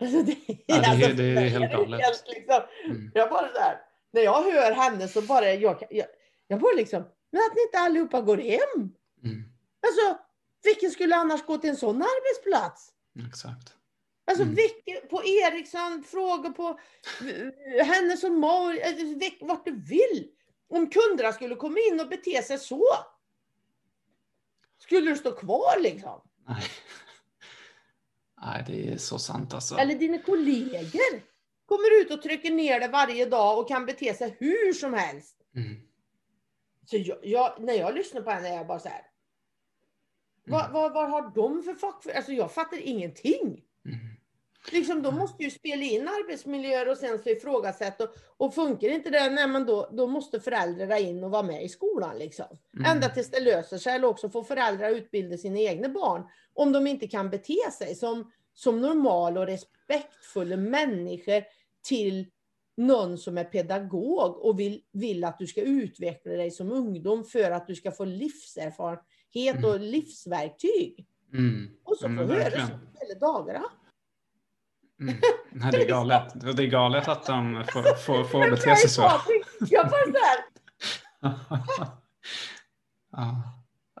[0.00, 2.24] Alltså det, ja, det, alltså, det, är helt galet.
[2.26, 3.10] Liksom, mm.
[3.14, 6.06] Jag bara där, när jag hör henne så bara, jag, jag,
[6.48, 8.92] jag bara liksom, men att ni inte allihopa går hem.
[9.24, 9.44] Mm.
[9.86, 10.18] Alltså,
[10.62, 12.92] vilken skulle annars gå till en sån arbetsplats?
[13.28, 13.74] Exakt.
[14.24, 14.54] Alltså, mm.
[14.54, 16.80] vilken, på Ericsson, fråga på
[17.84, 20.28] henne som mor, alltså, vart du vill.
[20.68, 22.84] Om kunderna skulle komma in och bete sig så.
[24.78, 26.20] Skulle du stå kvar liksom?
[26.48, 26.62] Nej.
[28.42, 29.76] Nej, det är så sant alltså.
[29.76, 31.22] Eller dina kollegor
[31.66, 35.36] kommer ut och trycker ner det varje dag och kan bete sig hur som helst.
[35.56, 35.80] Mm.
[36.90, 39.06] Så jag, jag, när jag lyssnar på henne är jag bara så här.
[40.46, 40.60] Mm.
[40.60, 42.06] Vad, vad, vad har de för fack?
[42.16, 43.64] Alltså jag fattar ingenting.
[43.84, 43.98] Mm.
[44.72, 48.04] Liksom, de måste ju spela in arbetsmiljöer och sen så ifrågasätta.
[48.04, 51.64] Och, och funkar inte det, nej, men då, då måste föräldrar in och vara med
[51.64, 52.18] i skolan.
[52.18, 52.58] Liksom.
[52.76, 52.90] Mm.
[52.90, 53.94] Ända tills det löser sig.
[53.94, 56.22] Eller också får föräldrar utbilda sina egna barn.
[56.54, 61.42] Om de inte kan bete sig som, som normala och respektfulla människor
[61.82, 62.30] till
[62.80, 67.50] någon som är pedagog och vill, vill att du ska utveckla dig som ungdom för
[67.50, 69.64] att du ska få livserfarenhet mm.
[69.64, 71.06] och livsverktyg.
[71.32, 71.70] Mm.
[71.84, 73.64] Och så får du höra så hela dagarna.
[75.00, 75.14] Mm.
[75.50, 76.56] Nej, det är galet.
[76.56, 79.10] Det är galet att de får, får, får bete sig så.
[79.70, 80.44] Jag bara så här.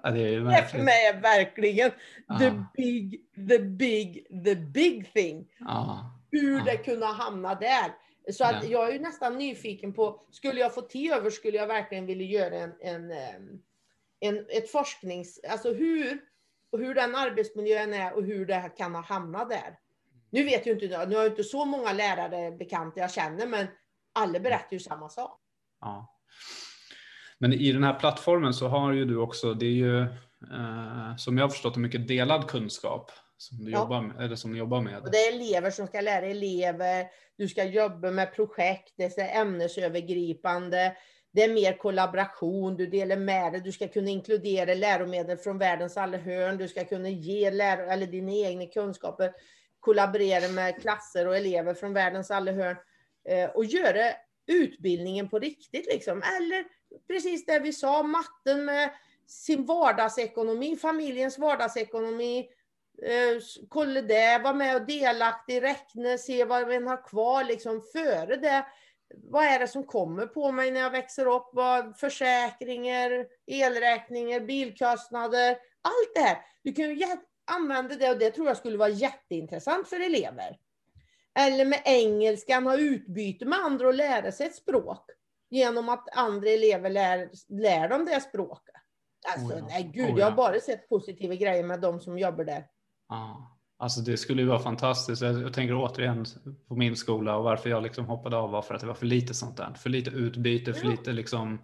[0.02, 1.90] ja, det, är det för mig är verkligen
[2.38, 5.48] the big, the big, the big thing.
[5.58, 6.16] Ja.
[6.30, 6.64] Hur ja.
[6.64, 7.92] det kunde hamna där
[8.32, 11.66] Så att jag är ju nästan nyfiken på, skulle jag få tid över skulle jag
[11.66, 13.62] verkligen vilja göra en, en, em,
[14.20, 15.40] en, ett forsknings...
[15.50, 16.20] Alltså hur,
[16.72, 19.78] hur den arbetsmiljön är och hur det kan ha hamnat där.
[20.30, 23.46] Nu vet ju inte jag, nu har jag inte så många lärare bekanta jag känner,
[23.46, 23.66] men
[24.12, 25.40] alla berättar ju samma sak.
[25.80, 26.16] Ja.
[27.38, 31.38] Men i den här plattformen så har ju du också, det är ju eh, som
[31.38, 33.10] jag har förstått det mycket delad kunskap
[33.40, 33.78] som du Ja.
[33.78, 35.02] jobbar med, eller som ni jobbar med.
[35.02, 39.40] Och det är elever som ska lära elever, du ska jobba med projekt, det är
[39.40, 40.96] ämnesövergripande,
[41.32, 45.96] det är mer kollaboration, du delar med dig, du ska kunna inkludera läromedel från världens
[45.96, 49.32] alla hörn, du ska kunna ge lär, eller dina egna kunskaper,
[49.80, 52.76] kollaborera med klasser och elever från världens alla hörn
[53.28, 54.12] eh, och göra
[54.46, 56.22] utbildningen på riktigt liksom.
[56.36, 56.64] Eller
[57.08, 58.90] precis det vi sa, matten med
[59.26, 62.48] sin vardagsekonomi, familjens vardagsekonomi,
[63.68, 68.66] kolla det, vara med och delaktig, räkna, se vad man har kvar liksom före det.
[69.14, 71.50] Vad är det som kommer på mig när jag växer upp?
[71.52, 75.50] Vad, försäkringar, elräkningar, bilkostnader,
[75.82, 76.38] allt det här.
[76.62, 77.06] Du kan ju
[77.50, 80.58] använda det och det tror jag skulle vara jätteintressant för elever.
[81.38, 85.10] Eller med engelskan, ha utbyte med andra och lära sig ett språk.
[85.50, 88.74] Genom att andra elever lär, lär dem det språket.
[89.28, 89.66] Alltså, Oh ja.
[89.68, 90.36] nej gud, Oh jag har ja.
[90.36, 92.66] bara sett positiva grejer med de som jobbar där.
[93.10, 93.46] Ja.
[93.78, 95.22] Alltså det skulle ju vara fantastiskt.
[95.22, 96.24] Jag, tänker återigen
[96.68, 99.06] på min skola och varför jag liksom hoppade av var för att det var för
[99.06, 99.74] lite sånt där.
[99.78, 100.90] För lite utbyte, för Ja.
[100.90, 101.58] lite liksom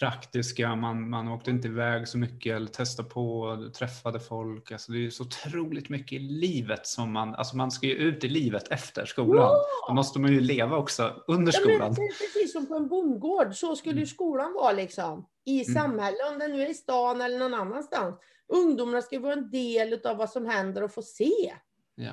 [0.00, 0.76] praktiska.
[0.76, 4.72] Man, man åkte inte iväg så mycket eller testade på, träffade folk.
[4.72, 8.24] Alltså det är så otroligt mycket i livet som man, alltså man ska ju ut
[8.24, 9.50] i livet efter skolan.
[9.88, 11.90] Då måste man ju leva också under Ja, skolan.
[11.92, 11.96] är
[12.34, 14.06] precis som på en bondgård, så skulle ju Mm.
[14.06, 15.26] skolan vara liksom.
[15.44, 15.74] I Mm.
[15.82, 18.14] samhället, om det nu är i stan eller någon annanstans.
[18.48, 21.54] Ungdomarna ska vara en del av vad som händer och få se.
[21.94, 22.12] Ja.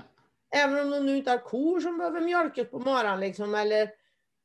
[0.56, 3.90] Även om de nu inte har kor som behöver mjölkas på morgonen liksom, eller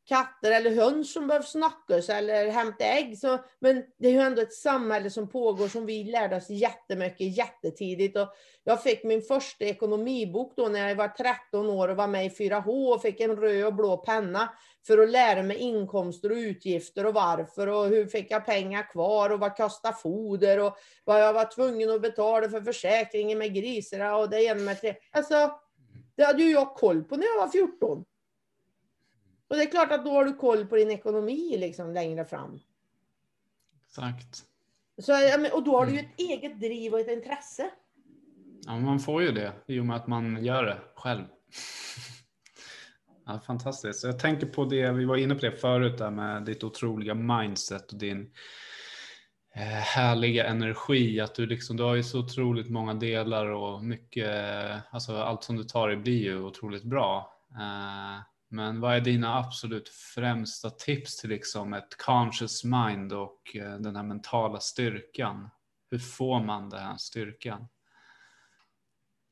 [0.09, 3.18] katter eller höns som behöver snackas eller hämta ägg.
[3.18, 7.36] Så, men det är ju ändå ett samhälle som pågår som vi lärde oss jättemycket
[7.36, 8.16] jättetidigt.
[8.16, 8.28] Och
[8.64, 12.28] jag fick min första ekonomibok då när jag var 13 år och var med i
[12.28, 14.49] 4H och fick en röd och blå penna
[14.89, 19.30] för att lära mig inkomster och utgifter och varför och hur fick jag pengar kvar
[19.30, 24.16] och vad kostar foder och vad jag var tvungen att betala för försäkringen med grisarna
[24.16, 24.97] och det ena med det.
[25.12, 25.61] Alltså,
[26.14, 28.05] det hade ju jag koll på när jag var 14.
[29.49, 32.61] Och det är klart att då har du koll på din ekonomi liksom längre fram.
[33.86, 34.45] Exakt.
[34.99, 35.12] Så,
[35.53, 37.70] och då har du ju ett eget driv och ett intresse.
[38.66, 41.24] Ja, man får ju det i och med att man gör det själv.
[43.31, 44.05] Ja, fantastiskt.
[44.05, 47.93] Jag tänker på det, vi var inne på det förut där med ditt otroliga mindset
[47.93, 48.33] och din
[49.55, 51.20] eh, härliga energi.
[51.20, 55.45] Att du, liksom, du har ju så otroligt många delar och mycket, eh, alltså allt
[55.45, 57.33] som du tar i blir ju otroligt bra.
[57.51, 63.97] Eh, men vad är dina absolut främsta tips till liksom ett conscious mind och den
[63.97, 65.51] här mentala styrkan?
[65.91, 67.68] Hur får man den här styrkan?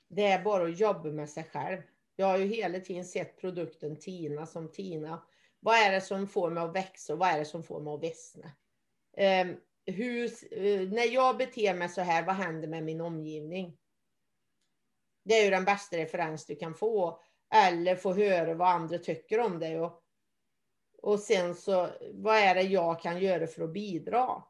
[0.08, 1.82] Det är bara att jobba med sig själv.
[2.16, 5.22] Jag har ju hela tiden sett produkten Tina som Tina.
[5.60, 7.94] Vad är det som får mig att växa och vad är det som får mig
[7.94, 8.50] att vissna?
[9.16, 9.56] Ehm,
[9.86, 13.78] hur, eh, när jag beter mig så här, vad händer med min omgivning?
[15.24, 17.20] Det är ju den bästa referens du kan få.
[17.54, 19.80] Eller få höra vad andra tycker om dig.
[19.80, 20.02] Och,
[21.02, 24.42] och sen så, vad är det jag kan göra för att bidra?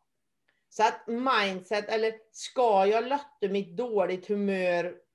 [0.68, 5.05] Så att mindset, eller ska jag lotta mitt dåligt humör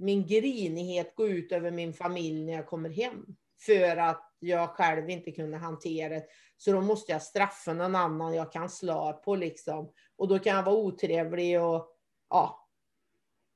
[0.00, 3.26] min grinighet gå ut över min familj när jag kommer hem.
[3.66, 6.24] För att jag själv inte kunde hantera det.
[6.56, 9.92] Så då måste jag straffa någon annan jag kan slå på liksom.
[10.16, 11.88] Och då kan jag vara otrevlig och
[12.30, 12.68] ja,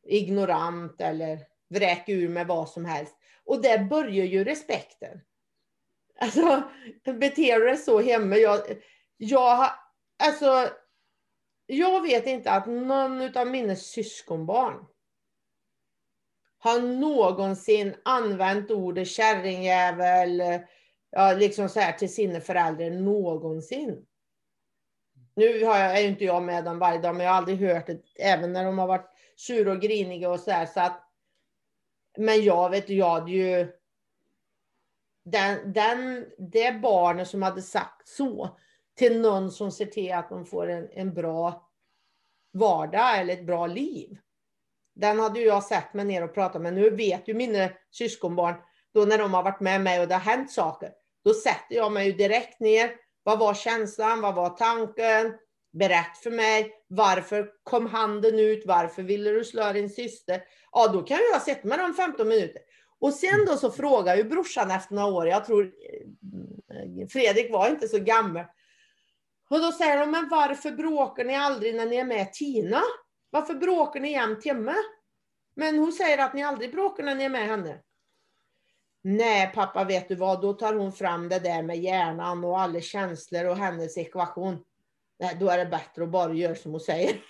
[0.06, 1.38] ignorant eller
[1.68, 3.16] vräka ur med vad som helst.
[3.44, 5.20] Och där börjar ju respekten.
[6.18, 6.62] Alltså,
[7.04, 8.36] beter du dig så hemma.
[8.36, 8.60] Jag,
[9.16, 9.70] jag,
[10.24, 10.68] alltså,
[11.66, 14.86] jag vet inte att någon av mina syskonbarn
[16.62, 20.42] har någonsin använt ordet kärringjävel
[21.10, 24.06] ja, liksom så här till sina föräldrar någonsin.
[25.34, 27.58] Nu har jag, är ju inte jag med dem varje dag, men jag har aldrig
[27.58, 30.66] hört det, även när de har varit sura och griniga och så här.
[30.66, 31.02] Så att,
[32.18, 33.72] men jag vet, jag hade ju...
[35.24, 38.58] Den, den, det barnet som hade sagt så
[38.94, 41.70] till någon som ser till att de får en, en bra
[42.52, 44.18] vardag eller ett bra liv.
[44.94, 46.74] Den hade ju jag sett mig ner och pratat med.
[46.74, 48.54] Nu vet ju mina syskonbarn,
[48.94, 50.90] då när de har varit med mig och det har hänt saker,
[51.24, 52.90] då sätter jag mig ju direkt ner.
[53.22, 54.20] Vad var känslan?
[54.20, 55.34] Vad var tanken?
[55.72, 56.70] Berätt för mig.
[56.88, 58.66] Varför kom handen ut?
[58.66, 60.42] Varför ville du slå din syster?
[60.72, 62.62] Ja, då kan jag sätta mig dem 15 minuter.
[63.00, 67.68] Och sen då så frågar ju brorsan efter några år, jag tror eh, Fredrik var
[67.68, 68.44] inte så gammal.
[69.50, 72.82] Och då säger de, men varför bråkar ni aldrig när ni är med Tina?
[73.32, 74.74] Varför bråkar ni jämt hemma?
[75.54, 77.78] Men hon säger att ni aldrig bråkar när ni är med henne.
[79.02, 80.40] Nej pappa, vet du vad?
[80.42, 84.64] Då tar hon fram det där med hjärnan och alla känslor och hennes ekvation.
[85.18, 87.12] Nej, då är det bättre att bara göra som hon säger.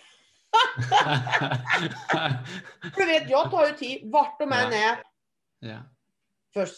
[2.97, 4.99] du vet, jag tar ju tid vart de än är.
[5.59, 5.79] Ja.
[6.55, 6.69] För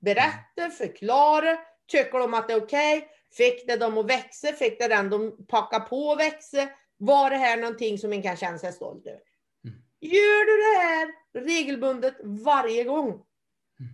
[0.00, 1.58] berätta, förklara.
[1.86, 2.96] Tycker de att det är okej?
[2.96, 3.08] Okay?
[3.36, 4.52] Fick det dem att växa?
[4.52, 6.68] Fick det den de packar på att växa?
[6.96, 9.20] Var det här någonting som man kan känna sig stolt över?
[9.64, 9.76] Mm.
[10.00, 11.08] Gör du det här
[11.46, 13.08] regelbundet varje gång?
[13.08, 13.92] Mm.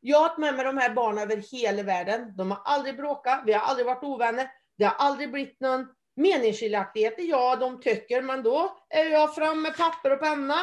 [0.00, 2.36] Jag har haft med mig de här barnen över hela världen.
[2.36, 4.50] De har aldrig bråkat, vi har aldrig varit ovänner.
[4.78, 5.86] Det har aldrig blivit någon
[6.16, 7.22] meningsskiljaktigheter.
[7.22, 10.56] Ja, de tycker, men då är jag fram med papper och penna.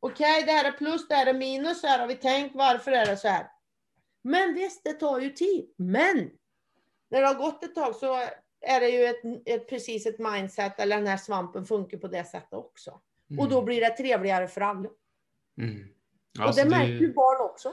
[0.00, 2.56] Okej, okay, det här är plus, det här är minus, så här har vi tänkt,
[2.56, 3.46] varför är det så här?
[4.22, 5.74] Men visst, det tar ju tid.
[5.78, 6.30] Men
[7.10, 8.28] när det har gått ett tag så
[8.66, 12.24] är det ju ett, ett, precis ett mindset, eller den här svampen funkar på det
[12.24, 13.00] sättet också.
[13.30, 13.40] Mm.
[13.40, 14.88] Och då blir det trevligare för alla.
[15.58, 15.88] Mm.
[16.38, 17.72] Alltså och det märker ju barn också.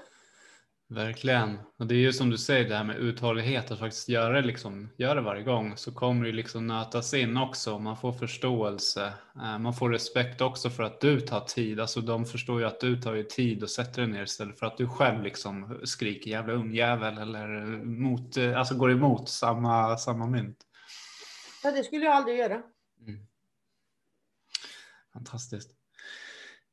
[0.91, 1.59] Verkligen.
[1.79, 4.47] Och det är ju som du säger det här med uthållighet, att faktiskt göra det,
[4.47, 7.79] liksom, göra det varje gång så kommer det liksom nötas in också.
[7.79, 9.13] Man får förståelse.
[9.35, 11.79] Eh, man får respekt också för att du tar tid.
[11.79, 14.65] Alltså de förstår ju att du tar ju tid och sätter dig ner istället för
[14.65, 17.47] att du själv liksom skriker jävla ungjävel eller
[17.85, 20.57] mot, eh, alltså går emot samma, samma mynt.
[21.63, 22.63] Ja, det skulle jag aldrig göra.
[23.07, 23.27] Mm.
[25.13, 25.71] Fantastiskt.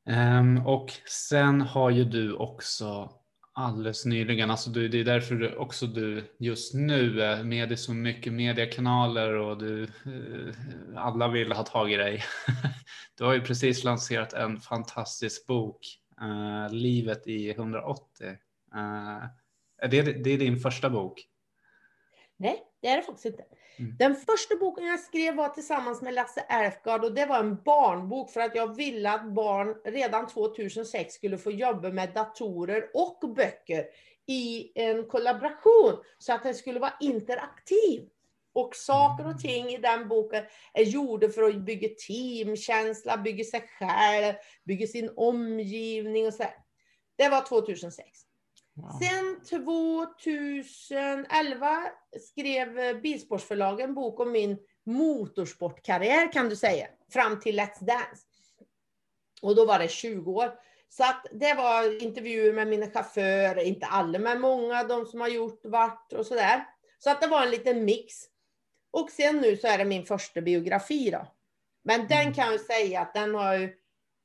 [0.05, 3.19] Um, och sen har ju du också
[3.53, 4.51] alldeles nyligen.
[4.51, 8.33] Alltså du, det är därför du, också du just nu är med i så mycket
[8.33, 10.55] mediekanaler och du, eh,
[10.95, 12.23] alla vill ha tag i dig.
[13.17, 15.77] Du har ju precis lanserat en fantastisk bok,
[16.21, 18.27] uh, Livet i 180.
[18.75, 19.25] Uh,
[19.77, 21.25] är det, det är din första bok?
[22.37, 23.43] Nej, det är det faktiskt inte.
[23.79, 23.95] Mm.
[23.99, 28.31] Den första boken jag skrev var tillsammans med Lasse Erfgard och det var en barnbok
[28.31, 33.85] för att jag ville att barn redan 2006 skulle få jobba med datorer och böcker
[34.27, 38.09] i en kollaboration så att den skulle vara interaktiv.
[38.53, 43.69] Och saker och ting i den boken är gjorda för att bygga teamkänsla, bygga sig
[43.79, 46.43] själv, bygga sin omgivning och så.
[47.15, 48.28] Det var 2006.
[49.01, 51.83] Sen 2011
[52.19, 58.23] skrev Bilsportsförlagen en bok om min motorsportkarriär kan du säga, fram till Let's Dance.
[59.41, 60.51] Och då var det 20 år.
[60.89, 65.27] Så att det var intervjuer med mina chaufförer, inte alla, men många, de som har
[65.27, 66.65] gjort vart och sådär.
[66.99, 68.15] Så att det var en liten mix.
[68.91, 71.27] Och sen nu så är det min första biografi då.
[71.83, 72.33] Men den mm.
[72.33, 73.75] kan jag säga att den har ju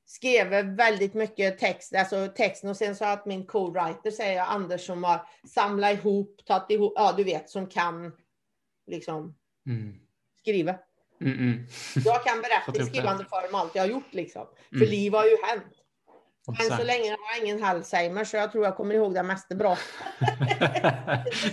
[0.06, 4.86] skrev väldigt mycket text, alltså texten och sen så att min co-writer säger jag, Anders
[4.86, 8.12] som har samlat ihop, tagit ihop, ja du vet som kan
[8.86, 9.34] liksom
[9.66, 9.94] mm.
[10.40, 10.74] skriva.
[11.20, 11.66] Mm -mm.
[12.04, 14.46] Jag kan berätta i skrivande form allt jag har gjort liksom.
[14.68, 14.88] För mm.
[14.88, 15.64] liv har ju hänt.
[16.60, 19.54] Än så länge har jag ingen Alzheimer så jag tror jag kommer ihåg det mesta
[19.54, 19.76] bra.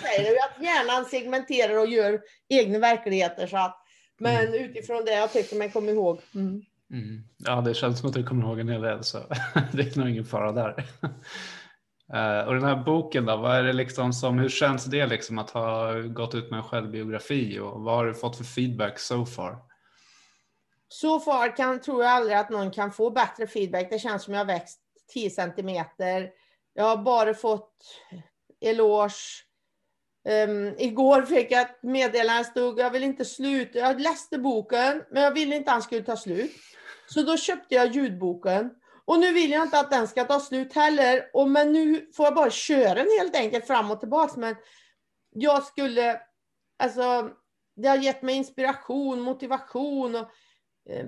[0.01, 3.77] säger att hjärnan segmenterar och gör egna verkligheter så att
[4.17, 4.53] men mm.
[4.53, 6.21] utifrån det jag tycker mig komma ihåg.
[6.35, 6.61] Mm.
[6.91, 7.23] Mm.
[7.37, 9.17] Ja, det känns som att du kommer ihåg en hel del så
[9.73, 10.85] det är nog ingen fara där.
[12.13, 15.39] Uh, och den här boken då, vad är det liksom som, hur känns det liksom
[15.39, 19.25] att ha gått ut med en självbiografi och vad har du fått för feedback so
[19.25, 19.57] far?
[20.87, 23.89] So far kan, tror jag aldrig att någon kan få bättre feedback.
[23.89, 24.79] Det känns som jag har växt
[25.13, 26.29] 10 centimeter.
[26.73, 27.73] Jag har bara fått
[28.61, 29.13] eloge.
[30.47, 33.79] Um, igår fick jag ett meddelande, stod jag vill inte sluta.
[33.79, 36.51] Jag läste boken, men jag ville inte att den skulle ta slut.
[37.13, 38.69] Så då köpte jag ljudboken.
[39.05, 41.29] Och nu vill jag inte att den ska ta slut heller.
[41.33, 44.33] Och men nu får jag bara köra den helt enkelt fram och tillbaka.
[44.39, 44.55] Men
[45.29, 46.21] jag skulle,
[46.79, 47.29] alltså,
[47.75, 50.29] det har gett mig inspiration, motivation och
[50.89, 51.05] eh,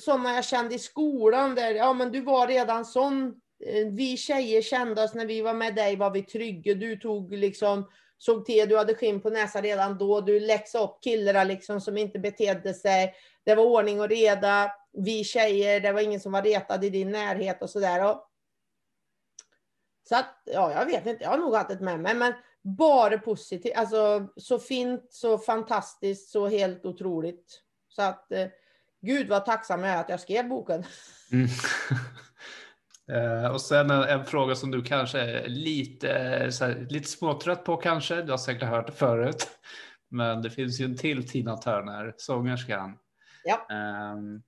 [0.00, 3.34] sådana jag kände i skolan där, ja men du var redan sån.
[3.64, 6.74] Eh, vi tjejer kände oss när vi var med dig, var vi trygga.
[6.74, 10.20] Du tog liksom, såg till, du hade skinn på näsan redan då.
[10.20, 13.14] Du läxade upp killarna liksom som inte betedde sig.
[13.44, 17.10] Det var ordning och reda vi tjejer, det var ingen som var retad i din
[17.10, 18.16] närhet och sådär.
[20.08, 22.32] Så att, ja, jag vet inte, jag har nog haft det med mig, men
[22.62, 23.76] bara positivt.
[23.76, 27.60] Alltså så fint, så fantastiskt, så helt otroligt.
[27.88, 28.46] Så att, eh,
[29.00, 30.84] gud vad tacksam jag är att jag skrev boken.
[31.32, 31.48] Mm.
[33.12, 37.64] Eh, och sen en, en, fråga som du kanske är lite, så här, lite småtrött
[37.64, 39.48] på kanske, du har säkert hört det förut.
[40.08, 42.98] Men det finns ju en till Tina Turner, sångerskan.
[43.44, 43.66] Ja.
[44.14, 44.42] Um,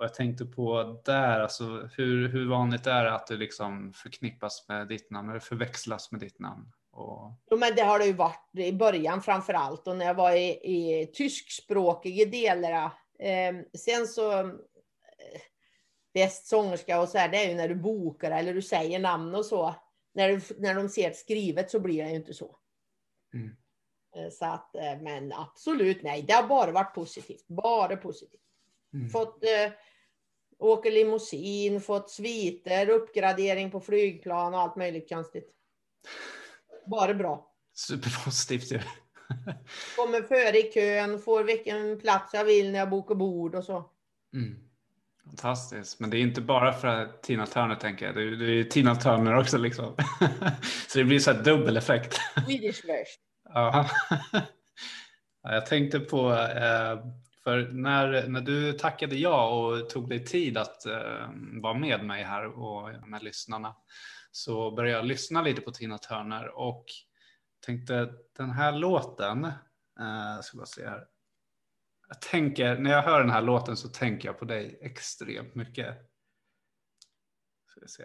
[0.00, 1.64] Och jag tänkte på där, alltså
[1.96, 6.20] hur, hur vanligt är det att det liksom förknippas med ditt namn eller förväxlas med
[6.20, 6.72] ditt namn?
[6.90, 7.32] Och...
[7.50, 10.32] Jo, men det har det ju varit i början framför allt och när jag var
[10.32, 12.84] i, i tyskspråkiga delar.
[13.18, 15.40] Eh, sen så eh,
[16.14, 19.34] bäst sångerska och så här, det är ju när du bokar eller du säger namn
[19.34, 19.74] och så.
[20.14, 22.56] När, du, när de ser det skrivet så blir det ju inte så.
[23.34, 23.56] Mm.
[24.16, 27.46] Eh, så att, eh, men absolut nej, det har bara varit positivt.
[27.46, 28.40] Bara positivt.
[28.94, 29.08] Mm.
[29.08, 29.72] Fått eh,
[30.60, 35.50] åka limousin, fått sviter, uppgradering på flygplan och allt möjligt konstigt.
[36.86, 37.46] Bara bra.
[37.74, 38.80] Superpositivt ju.
[39.96, 43.90] Kommer före i kön, får vilken plats jag vill när jag bokar bord och så.
[44.34, 44.56] Mm.
[45.24, 48.14] Fantastiskt, men det är inte bara för Tina Turner tänker jag.
[48.14, 49.96] Det är, det är Tina Turner också liksom.
[50.88, 52.18] så det blir så här dubbel effekt.
[52.46, 53.22] Swedish version.
[53.44, 53.90] Ja.
[55.42, 56.98] Ja, Jag tänkte på, eh,
[57.44, 61.30] för när, när du tackade ja och tog dig tid att eh,
[61.62, 63.76] vara med mig här och med lyssnarna
[64.30, 66.84] så började jag lyssna lite på Tina Turner och
[67.66, 69.44] tänkte den här låten,
[70.00, 71.06] eh, ska bara se här.
[72.08, 75.96] Jag tänker, när jag hör den här låten så tänker jag på dig extremt mycket.
[77.66, 78.04] Ska vi se.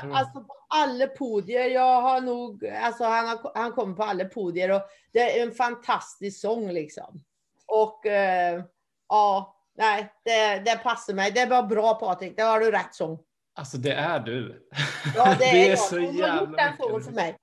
[0.00, 0.18] Har jag, bra.
[0.18, 4.70] alltså på alla podier, jag har nog, alltså han, har, han kommer på alla podier
[4.70, 4.82] och
[5.12, 7.24] det är en fantastisk sång liksom.
[7.66, 8.62] Och eh,
[9.08, 11.30] ja, nej, det, det passar mig.
[11.30, 13.18] Det var bra Patrik, det har du rätt sång.
[13.54, 14.68] Alltså det är du.
[15.16, 15.78] Ja, det, är, jag.
[15.78, 17.36] så Hon har jävla gjort den sången för mig.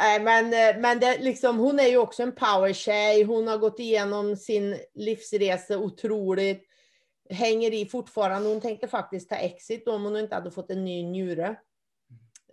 [0.00, 3.22] Nej, men, eh, men det, liksom, hon är ju också en powertjej.
[3.22, 6.68] Hon har gått igenom sin livsresa otroligt.
[7.30, 8.48] Hänger i fortfarande.
[8.48, 11.56] Hon tänkte faktiskt ta exit om hon inte hade fått en ny njure.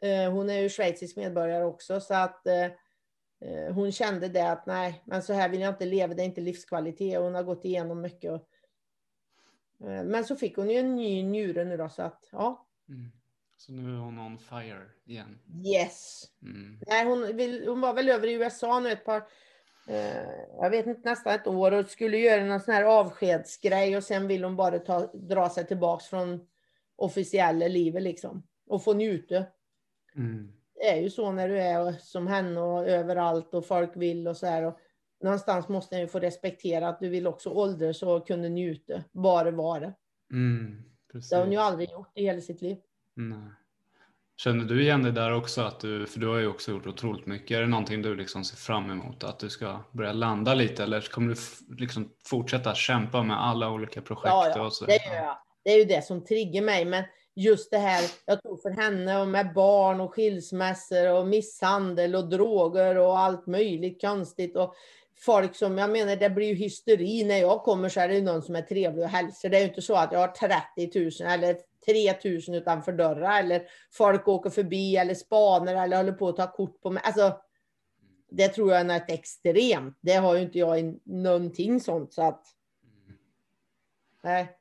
[0.02, 2.66] Eh, Hon är ju schweizisk medborgare också, så att eh,
[3.42, 6.14] eh, hon kände det att nej, men så här vill jag inte leva.
[6.14, 7.20] Det är inte livskvalitet.
[7.20, 8.42] Hon har gått igenom mycket.
[9.84, 13.12] Men så fick hon ju en ny njure nu då, så att ja, Mm.
[13.58, 15.40] Så nu är hon on fire igen.
[15.66, 16.24] yes.
[16.42, 16.80] Mm.
[16.88, 19.24] Nej, hon, vill, hon var väl över i USA nu ett par,
[20.62, 24.28] jag vet inte, nästan ett år och skulle göra någon sån här avskedsgrej och sen
[24.28, 26.48] vill hon bara ta, dra sig tillbaks från
[26.96, 29.46] officiella livet liksom och få njuta.
[30.16, 30.54] Mm.
[30.76, 34.38] Det är ju så när du är som henne och överallt och folk vill och
[34.38, 34.64] så här.
[34.64, 34.80] Och
[35.24, 39.52] någonstans måste jag ju få respektera att du vill också åldras och kunna njuta, bara
[39.52, 39.94] vara.
[40.34, 40.84] Mm.
[41.12, 41.30] Precis.
[41.30, 42.78] Det har hon ju aldrig gjort i hela sitt liv.
[43.16, 43.40] Nej.
[44.44, 45.62] Känner du igen det där också?
[45.62, 47.58] Att du, för du har ju också gjort otroligt mycket.
[47.58, 49.24] Är det någonting du liksom ser fram emot?
[49.24, 51.36] Att du ska börja landa lite eller kommer
[51.68, 54.26] du liksom fortsätta kämpa med alla olika projekt?
[54.26, 54.86] Ja, ja, och så?
[54.86, 55.38] det gör jag.
[55.64, 56.86] Det är ju det som triggar mig.
[56.86, 57.04] Men
[57.36, 62.30] just det här, jag tror för henne och med barn och skilsmässor och misshandel och
[62.30, 64.56] droger och allt möjligt konstigt.
[64.56, 64.76] Och
[65.20, 67.24] folk som, jag menar det blir ju hysteri.
[67.24, 69.50] När jag kommer så är det någon som är trevlig och hälsar.
[69.50, 72.14] Det är ju inte så att jag har 30 000 eller 3
[72.48, 73.40] 000 utanför dörrar.
[73.40, 73.62] Eller
[73.94, 77.04] folk åker förbi eller spanar eller håller på att ta kort på mig.
[77.06, 77.38] Alltså,
[78.32, 79.98] det tror jag är något extremt.
[80.02, 82.14] Det har ju inte jag i någonting sånt.
[82.14, 82.46] Så att,
[84.24, 84.58] nej.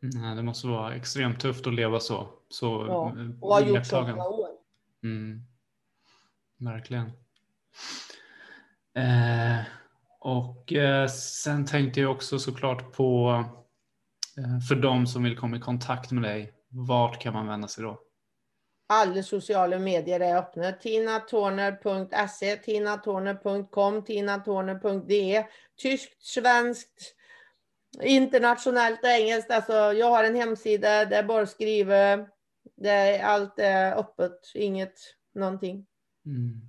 [0.00, 2.28] Nej, det måste vara extremt tufft att leva så.
[2.48, 4.48] så Ja, eh, och har gjort så många år.
[5.02, 5.40] Mm.
[6.58, 7.10] Verkligen.
[8.94, 9.60] Eh,
[10.20, 13.30] och eh, sen tänkte jag också såklart på
[14.38, 16.52] eh, för de som vill komma i kontakt med dig.
[16.70, 18.00] Vart kan man vända sig då?
[18.92, 20.72] Alla sociala medier är öppna.
[20.72, 25.44] tinatorner.se, tinatorner.com, tinatorner.de,
[25.82, 27.14] tyskt, svenskt,
[28.02, 29.50] internationellt, engelskt.
[29.50, 32.26] Alltså, jag har en hemsida, det är bara att skriva.
[32.76, 34.94] Det är, allt är öppet, inget
[35.34, 35.86] någonting.
[36.26, 36.60] Mm.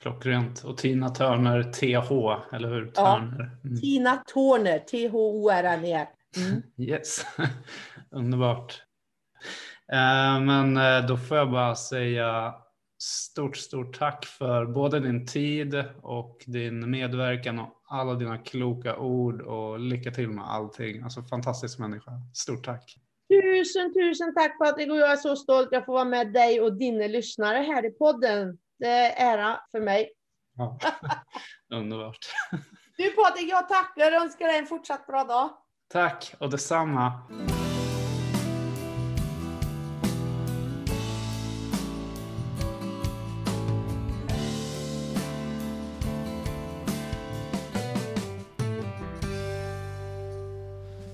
[0.00, 0.64] Klockrent.
[0.64, 2.10] Och Tina Turner TH,
[2.54, 2.92] eller hur?
[2.94, 3.16] Ja.
[3.16, 3.56] Turner.
[3.64, 3.80] Mm.
[3.80, 6.08] Tina Torner, T-H-O-R-N-E-R.
[6.36, 6.62] Mm.
[6.76, 7.26] Yes,
[8.10, 8.82] underbart.
[9.92, 12.54] Eh, Men eh, då får jag bara säga
[12.98, 19.40] stort, stort tack för både din tid och din medverkan och alla dina kloka ord
[19.40, 21.02] och lycka till med allting.
[21.02, 22.10] Alltså fantastisk människa.
[22.34, 22.96] Stort tack.
[23.28, 26.72] Tusen, tusen tack Patrik och jag är så stolt att få vara med dig och
[26.72, 28.58] dina lyssnare här i podden.
[28.78, 30.12] Det är ära för mig.
[30.56, 30.78] Ja.
[31.74, 32.18] Underbart.
[32.96, 35.50] Du Patrik, jag tackar och önskar dig en fortsatt bra dag.
[35.92, 37.12] Tack och detsamma.